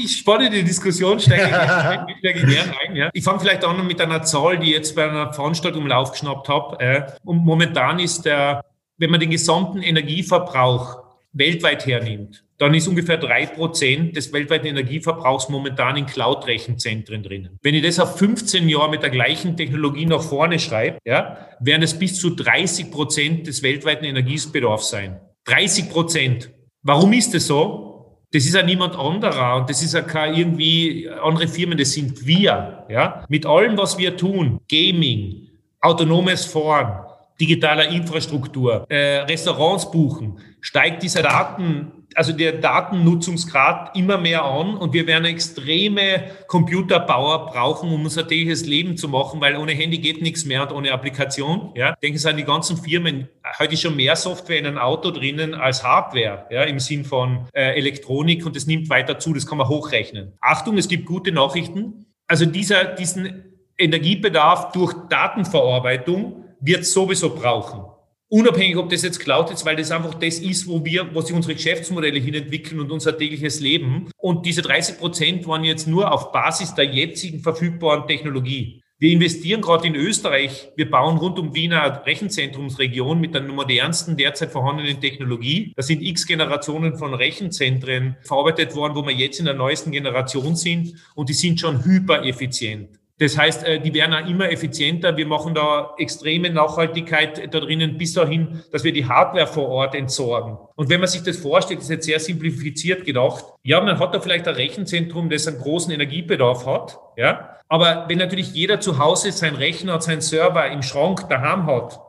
[0.07, 2.95] spannende Diskussion, steige ich, steige gerne ein.
[2.95, 3.09] Ja.
[3.13, 5.95] Ich fange vielleicht auch noch mit einer Zahl, die ich jetzt bei einer Veranstaltung mal
[5.95, 6.79] aufgeschnappt habe.
[6.79, 8.65] Äh, und momentan ist der,
[8.97, 15.49] wenn man den gesamten Energieverbrauch weltweit hernimmt, dann ist ungefähr drei Prozent des weltweiten Energieverbrauchs
[15.49, 17.59] momentan in Cloud-Rechenzentren drinnen.
[17.61, 21.83] Wenn ich das auf 15 Jahre mit der gleichen Technologie nach vorne schreibe, ja, werden
[21.83, 25.19] es bis zu 30 Prozent des weltweiten Energiebedarfs sein.
[25.45, 26.49] 30 Prozent.
[26.81, 27.86] Warum ist das so?
[28.33, 32.25] Das ist ja niemand anderer und das ist ja kein irgendwie andere Firmen, das sind
[32.25, 32.85] wir.
[32.89, 33.25] Ja?
[33.29, 35.47] Mit allem, was wir tun, Gaming,
[35.79, 37.05] autonomes Fahren,
[37.39, 44.93] digitaler Infrastruktur, äh, Restaurants buchen, steigt dieser Daten also der Datennutzungsgrad immer mehr an und
[44.93, 50.21] wir werden extreme Computerbauer brauchen, um unser tägliches Leben zu machen, weil ohne Handy geht
[50.21, 51.71] nichts mehr und ohne Applikation.
[51.75, 53.27] Ja, denken Sie an die ganzen Firmen.
[53.59, 57.47] Heute ist schon mehr Software in einem Auto drinnen als Hardware, ja, im Sinn von
[57.53, 59.33] äh, Elektronik und es nimmt weiter zu.
[59.33, 60.33] Das kann man hochrechnen.
[60.41, 62.05] Achtung, es gibt gute Nachrichten.
[62.27, 63.43] Also dieser, diesen
[63.77, 67.85] Energiebedarf durch Datenverarbeitung wird sowieso brauchen.
[68.29, 71.33] Unabhängig, ob das jetzt Cloud ist, weil das einfach das ist, wo wir, wo sich
[71.33, 74.11] unsere Geschäftsmodelle hin entwickeln und unser tägliches Leben.
[74.17, 78.81] Und diese 30 Prozent waren jetzt nur auf Basis der jetzigen verfügbaren Technologie.
[78.99, 80.71] Wir investieren gerade in Österreich.
[80.75, 85.71] Wir bauen rund um Wiener Rechenzentrumsregion mit der modernsten derzeit vorhandenen Technologie.
[85.75, 90.55] Da sind x Generationen von Rechenzentren verarbeitet worden, wo wir jetzt in der neuesten Generation
[90.55, 92.89] sind und die sind schon hypereffizient.
[93.19, 95.17] Das heißt, äh, die werden auch immer effizienter.
[95.17, 99.95] Wir machen da extreme Nachhaltigkeit da drinnen bis dahin, dass wir die Hardware vor Ort
[99.95, 100.57] entsorgen.
[100.75, 103.45] Und wenn man sich das vorstellt, ist jetzt sehr simplifiziert gedacht.
[103.63, 106.99] Ja, man hat da vielleicht ein Rechenzentrum, das einen großen Energiebedarf hat.
[107.15, 107.57] Ja.
[107.69, 111.99] Aber wenn natürlich jeder zu Hause sein Rechner, sein Server im Schrank daheim hat,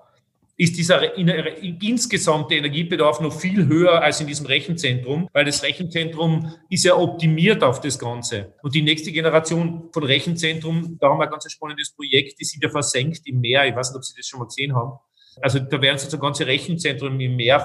[0.58, 6.84] ist dieser insgesamte Energiebedarf noch viel höher als in diesem Rechenzentrum, weil das Rechenzentrum ist
[6.84, 8.54] ja optimiert auf das Ganze.
[8.62, 12.62] Und die nächste Generation von Rechenzentrum, da haben wir ein ganz spannendes Projekt, die sind
[12.62, 13.68] ja versenkt im Meer.
[13.68, 14.98] Ich weiß nicht, ob Sie das schon mal gesehen haben.
[15.40, 17.60] Also da werden sozusagen ganze Rechenzentren im Meer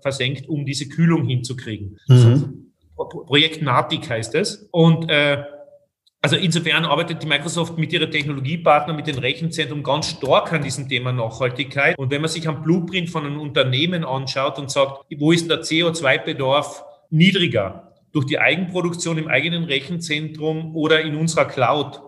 [0.00, 1.98] versenkt, um diese Kühlung hinzukriegen.
[2.06, 2.72] Mhm.
[2.94, 4.68] Projekt Natic heißt es.
[4.70, 5.42] Und äh,
[6.22, 10.88] also insofern arbeitet die Microsoft mit ihrer Technologiepartner, mit den Rechenzentren ganz stark an diesem
[10.88, 11.98] Thema Nachhaltigkeit.
[11.98, 15.62] Und wenn man sich am Blueprint von einem Unternehmen anschaut und sagt, wo ist der
[15.62, 17.88] CO2-Bedarf niedriger?
[18.12, 22.00] Durch die Eigenproduktion im eigenen Rechenzentrum oder in unserer Cloud?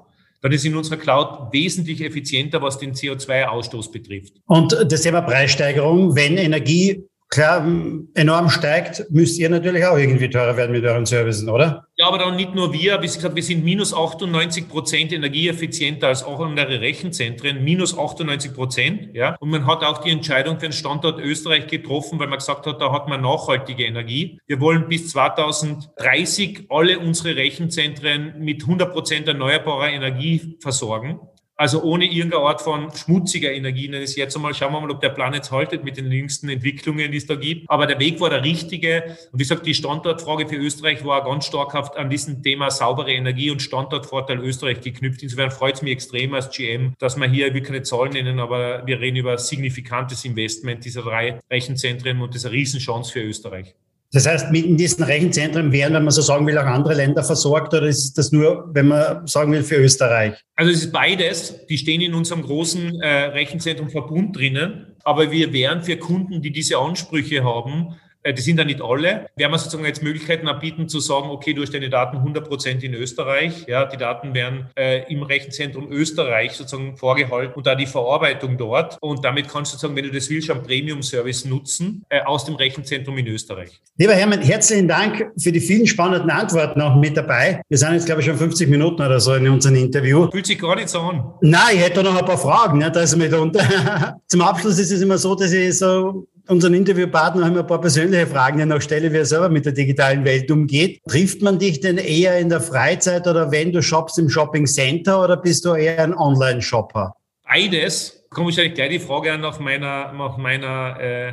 [0.44, 4.34] dann ist in unserer Cloud wesentlich effizienter, was den CO2-Ausstoß betrifft.
[4.44, 7.66] Und das Thema Preissteigerung, wenn Energie klar
[8.14, 11.86] enorm steigt, müsst ihr natürlich auch irgendwie teurer werden mit euren Services, oder?
[11.96, 13.00] Ja, aber dann nicht nur wir.
[13.02, 17.62] Wie gesagt, wir sind minus 98 Prozent energieeffizienter als auch andere Rechenzentren.
[17.62, 19.14] Minus 98 Prozent.
[19.14, 19.36] Ja.
[19.40, 22.80] Und man hat auch die Entscheidung für den Standort Österreich getroffen, weil man gesagt hat,
[22.80, 24.38] da hat man nachhaltige Energie.
[24.46, 31.20] Wir wollen bis 2030 alle unsere Rechenzentren mit 100 Prozent erneuerbarer Energie versorgen.
[31.56, 33.88] Also ohne irgendeine Art von schmutziger Energie.
[33.88, 36.48] Das ist jetzt einmal, schauen wir mal, ob der Plan jetzt haltet mit den jüngsten
[36.48, 37.70] Entwicklungen, die es da gibt.
[37.70, 39.16] Aber der Weg war der richtige.
[39.30, 43.50] Und wie gesagt, die Standortfrage für Österreich war ganz starkhaft an diesem Thema saubere Energie
[43.50, 45.22] und Standortvorteil Österreich geknüpft.
[45.22, 48.84] Insofern freut es mich extrem als GM, dass wir hier, wir keine Zahlen nennen, aber
[48.86, 53.74] wir reden über signifikantes Investment dieser drei Rechenzentren und das ist eine Riesenchance für Österreich.
[54.14, 57.24] Das heißt, mit in diesen Rechenzentren werden, wenn man so sagen will, auch andere Länder
[57.24, 60.34] versorgt oder ist das nur, wenn man sagen will, für Österreich?
[60.54, 61.66] Also es ist beides.
[61.66, 64.94] Die stehen in unserem großen äh, Rechenzentrum Verbund drinnen.
[65.02, 67.96] Aber wir werden für Kunden, die diese Ansprüche haben,
[68.32, 69.26] die sind da nicht alle.
[69.36, 72.82] Werden wir sozusagen jetzt Möglichkeiten anbieten zu sagen, okay, du hast deine Daten 100 Prozent
[72.82, 73.66] in Österreich.
[73.66, 78.96] Ja, die Daten werden äh, im Rechenzentrum Österreich sozusagen vorgehalten und da die Verarbeitung dort.
[79.00, 82.54] Und damit kannst du sozusagen, wenn du das willst, einen Premium-Service nutzen äh, aus dem
[82.54, 83.80] Rechenzentrum in Österreich.
[83.98, 87.60] Lieber Hermann, herzlichen Dank für die vielen spannenden Antworten auch mit dabei.
[87.68, 90.30] Wir sind jetzt, glaube ich, schon 50 Minuten oder so in unserem Interview.
[90.30, 91.34] Fühlt sich gar nicht so an.
[91.40, 92.78] Nein, ich hätte noch ein paar Fragen.
[92.78, 92.90] Ne?
[92.90, 94.16] Da ist mitunter.
[94.28, 98.26] Zum Abschluss ist es immer so, dass ich so unseren Interviewpartner haben ein paar persönliche
[98.26, 101.00] Fragen die noch stelle, wie er selber mit der digitalen Welt umgeht.
[101.08, 105.22] Trifft man dich denn eher in der Freizeit oder wenn du shoppst im Shopping Center
[105.22, 107.14] oder bist du eher ein Online-Shopper?
[107.46, 108.26] Beides.
[108.30, 111.32] Kommt wahrscheinlich gleich die Frage an nach meiner, nach meiner äh,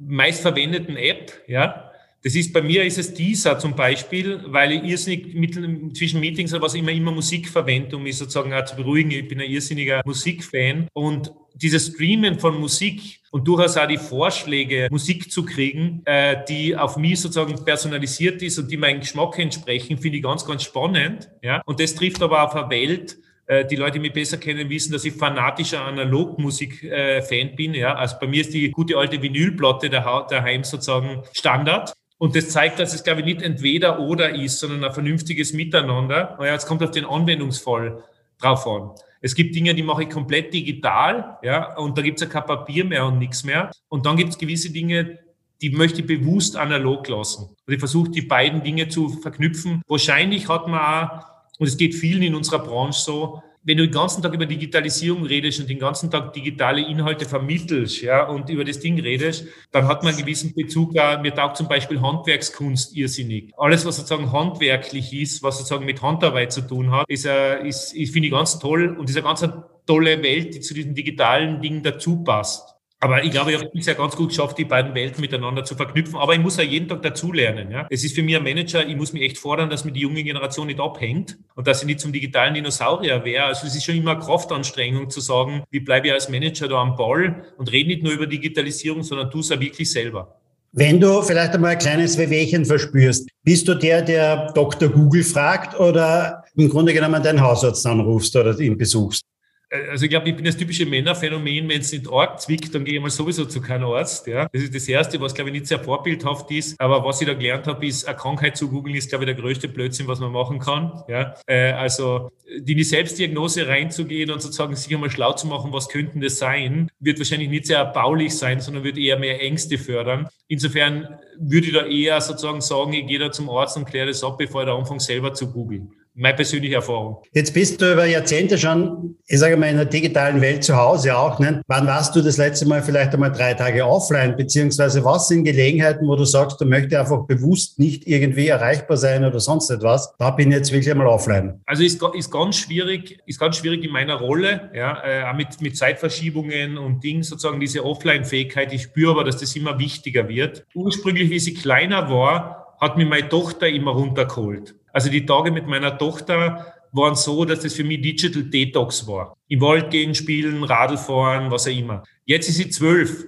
[0.00, 1.32] meistverwendeten App.
[1.46, 1.89] Ja,
[2.22, 5.54] das ist bei mir ist es dieser zum Beispiel, weil ich irrsinnig mit,
[5.96, 9.10] zwischen Meetings oder was immer immer Musik verwende, um mich sozusagen auch zu beruhigen.
[9.10, 14.88] Ich bin ein irrsinniger Musikfan und dieses Streamen von Musik und durchaus auch die Vorschläge,
[14.90, 19.98] Musik zu kriegen, äh, die auf mich sozusagen personalisiert ist und die meinem Geschmack entsprechen,
[19.98, 21.28] finde ich ganz, ganz spannend.
[21.42, 21.62] Ja?
[21.66, 24.92] Und das trifft aber auf eine Welt, äh, die Leute, die mich besser kennen, wissen,
[24.92, 27.74] dass ich fanatischer Analogmusik-Fan äh, bin.
[27.74, 31.92] Ja, also bei mir ist die gute alte Vinylplatte daheim sozusagen Standard.
[32.20, 36.36] Und das zeigt, dass es, glaube ich, nicht entweder oder ist, sondern ein vernünftiges Miteinander.
[36.38, 38.04] Naja, jetzt kommt auf den Anwendungsfall
[38.38, 38.90] drauf an.
[39.22, 42.44] Es gibt Dinge, die mache ich komplett digital, ja, und da gibt es ja kein
[42.44, 43.70] Papier mehr und nichts mehr.
[43.88, 45.18] Und dann gibt es gewisse Dinge,
[45.62, 47.56] die möchte ich bewusst analog lassen.
[47.66, 49.80] Und ich versuche, die beiden Dinge zu verknüpfen.
[49.88, 51.24] Wahrscheinlich hat man auch,
[51.58, 55.24] und es geht vielen in unserer Branche so, wenn du den ganzen Tag über Digitalisierung
[55.24, 59.86] redest und den ganzen Tag digitale Inhalte vermittelst, ja, und über das Ding redest, dann
[59.86, 63.52] hat man einen gewissen Bezug, auch, mir taugt zum Beispiel Handwerkskunst irrsinnig.
[63.58, 67.94] Alles, was sozusagen handwerklich ist, was sozusagen mit Handarbeit zu tun hat, ist, äh, ist,
[67.94, 69.46] ist finde ich ganz toll und ist eine ganz
[69.86, 72.79] tolle Welt, die zu diesen digitalen Dingen dazu passt.
[73.02, 75.74] Aber ich glaube, ich habe es bisher ganz gut geschafft, die beiden Welten miteinander zu
[75.74, 76.16] verknüpfen.
[76.16, 77.70] Aber ich muss ja jeden Tag dazulernen.
[77.70, 77.86] Ja?
[77.88, 80.22] Es ist für mich ein Manager, ich muss mich echt fordern, dass mir die junge
[80.22, 83.44] Generation nicht abhängt und dass ich nicht zum digitalen Dinosaurier wäre.
[83.44, 86.94] Also es ist schon immer Kraftanstrengung zu sagen, wie bleibe ich als Manager da am
[86.94, 90.36] Ball und rede nicht nur über Digitalisierung, sondern tu es auch wirklich selber.
[90.72, 94.90] Wenn du vielleicht einmal ein kleines Wehwehchen verspürst, bist du der, der Dr.
[94.90, 99.24] Google fragt oder im Grunde genommen deinen Hausarzt anrufst oder ihn besuchst?
[99.70, 102.84] Äh, also ich glaube, ich bin das typische Männerphänomen, wenn es nicht arg zwickt, dann
[102.84, 104.26] gehe ich mal sowieso zu keinem Arzt.
[104.26, 104.48] Ja.
[104.52, 106.78] Das ist das Erste, was, glaube ich, nicht sehr vorbildhaft ist.
[106.80, 109.40] Aber was ich da gelernt habe, ist, eine Krankheit zu googeln, ist, glaube ich, der
[109.40, 111.02] größte Blödsinn, was man machen kann.
[111.08, 111.34] Ja.
[111.46, 116.20] Äh, also in die Selbstdiagnose reinzugehen und sozusagen sich einmal schlau zu machen, was könnten
[116.20, 120.28] das sein, wird wahrscheinlich nicht sehr erbaulich sein, sondern wird eher mehr Ängste fördern.
[120.48, 121.08] Insofern
[121.38, 124.36] würde ich da eher sozusagen sagen, ich gehe da zum Arzt und kläre das ab,
[124.36, 127.22] bevor ich da anfange, selber zu googeln meine persönliche Erfahrung.
[127.32, 131.16] Jetzt bist du über Jahrzehnte schon, ich sage mal, in der digitalen Welt zu Hause
[131.16, 131.38] auch.
[131.38, 131.62] Ne?
[131.66, 134.36] Wann warst du das letzte Mal vielleicht einmal drei Tage offline?
[134.36, 139.24] Beziehungsweise was sind Gelegenheiten, wo du sagst, du möchtest einfach bewusst nicht irgendwie erreichbar sein
[139.24, 140.14] oder sonst etwas?
[140.18, 141.60] Da bin ich jetzt wirklich einmal offline.
[141.64, 145.76] Also ist, ist ganz schwierig, ist ganz schwierig in meiner Rolle, ja, äh, mit, mit
[145.76, 148.72] Zeitverschiebungen und Dingen sozusagen diese Offline-Fähigkeit.
[148.72, 150.66] Ich spüre aber, dass das immer wichtiger wird.
[150.74, 154.74] Ursprünglich, wie sie kleiner war, hat mir meine Tochter immer runtergeholt.
[154.92, 159.36] Also die Tage mit meiner Tochter waren so, dass das für mich Digital Detox war.
[159.48, 162.02] Im Wald gehen, spielen, Radl fahren, was auch immer.
[162.24, 163.26] Jetzt ist sie zwölf.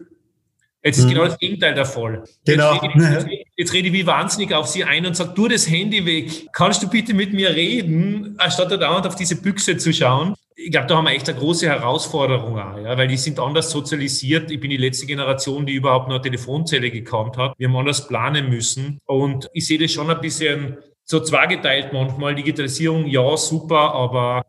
[0.85, 1.11] Jetzt ist mhm.
[1.11, 2.25] genau das Gegenteil der Fall.
[2.45, 2.75] Genau.
[2.75, 5.71] Jetzt rede, ich, jetzt rede ich wie wahnsinnig auf sie ein und sage, du das
[5.71, 6.49] Handy weg.
[6.53, 10.35] Kannst du bitte mit mir reden, anstatt da dauernd auf diese Büchse zu schauen?
[10.57, 13.71] Ich glaube, da haben wir echt eine große Herausforderung auch, ja, weil die sind anders
[13.71, 14.51] sozialisiert.
[14.51, 17.55] Ich bin die letzte Generation, die überhaupt noch eine Telefonzelle gekannt hat.
[17.59, 18.99] Wir haben anders planen müssen.
[19.07, 22.35] Und ich sehe das schon ein bisschen so zweigeteilt manchmal.
[22.35, 24.45] Digitalisierung, ja, super, aber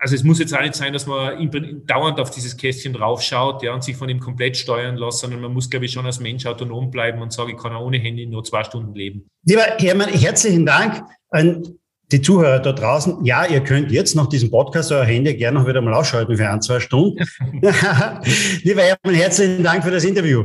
[0.00, 1.50] also es muss jetzt auch nicht sein, dass man
[1.86, 5.52] dauernd auf dieses Kästchen draufschaut ja, und sich von ihm komplett steuern lässt, sondern man
[5.52, 8.26] muss, glaube ich, schon als Mensch autonom bleiben und sagen, ich kann auch ohne Handy
[8.26, 9.26] nur zwei Stunden leben.
[9.44, 11.78] Lieber Hermann, herzlichen Dank an
[12.12, 13.24] die Zuhörer da draußen.
[13.24, 16.48] Ja, ihr könnt jetzt noch diesen Podcast euer Handy gerne noch wieder mal ausschalten für
[16.48, 17.18] ein, zwei Stunden.
[18.62, 20.44] Lieber Hermann, herzlichen Dank für das Interview.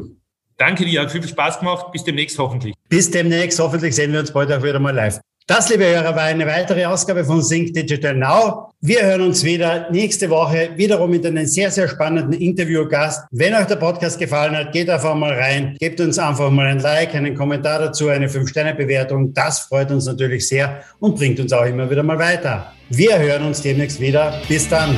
[0.57, 1.91] Danke dir, hat viel Spaß gemacht.
[1.91, 2.73] Bis demnächst hoffentlich.
[2.89, 3.59] Bis demnächst.
[3.59, 5.19] Hoffentlich sehen wir uns bald auch wieder mal live.
[5.45, 8.71] Das, liebe Hörer, war eine weitere Ausgabe von Sync Digital Now.
[8.79, 13.25] Wir hören uns wieder nächste Woche, wiederum mit einem sehr, sehr spannenden Interviewgast.
[13.29, 16.79] Wenn euch der Podcast gefallen hat, geht einfach mal rein, gebt uns einfach mal ein
[16.79, 19.33] Like, einen Kommentar dazu, eine 5-Sterne-Bewertung.
[19.33, 22.71] Das freut uns natürlich sehr und bringt uns auch immer wieder mal weiter.
[22.87, 24.41] Wir hören uns demnächst wieder.
[24.47, 24.95] Bis dann.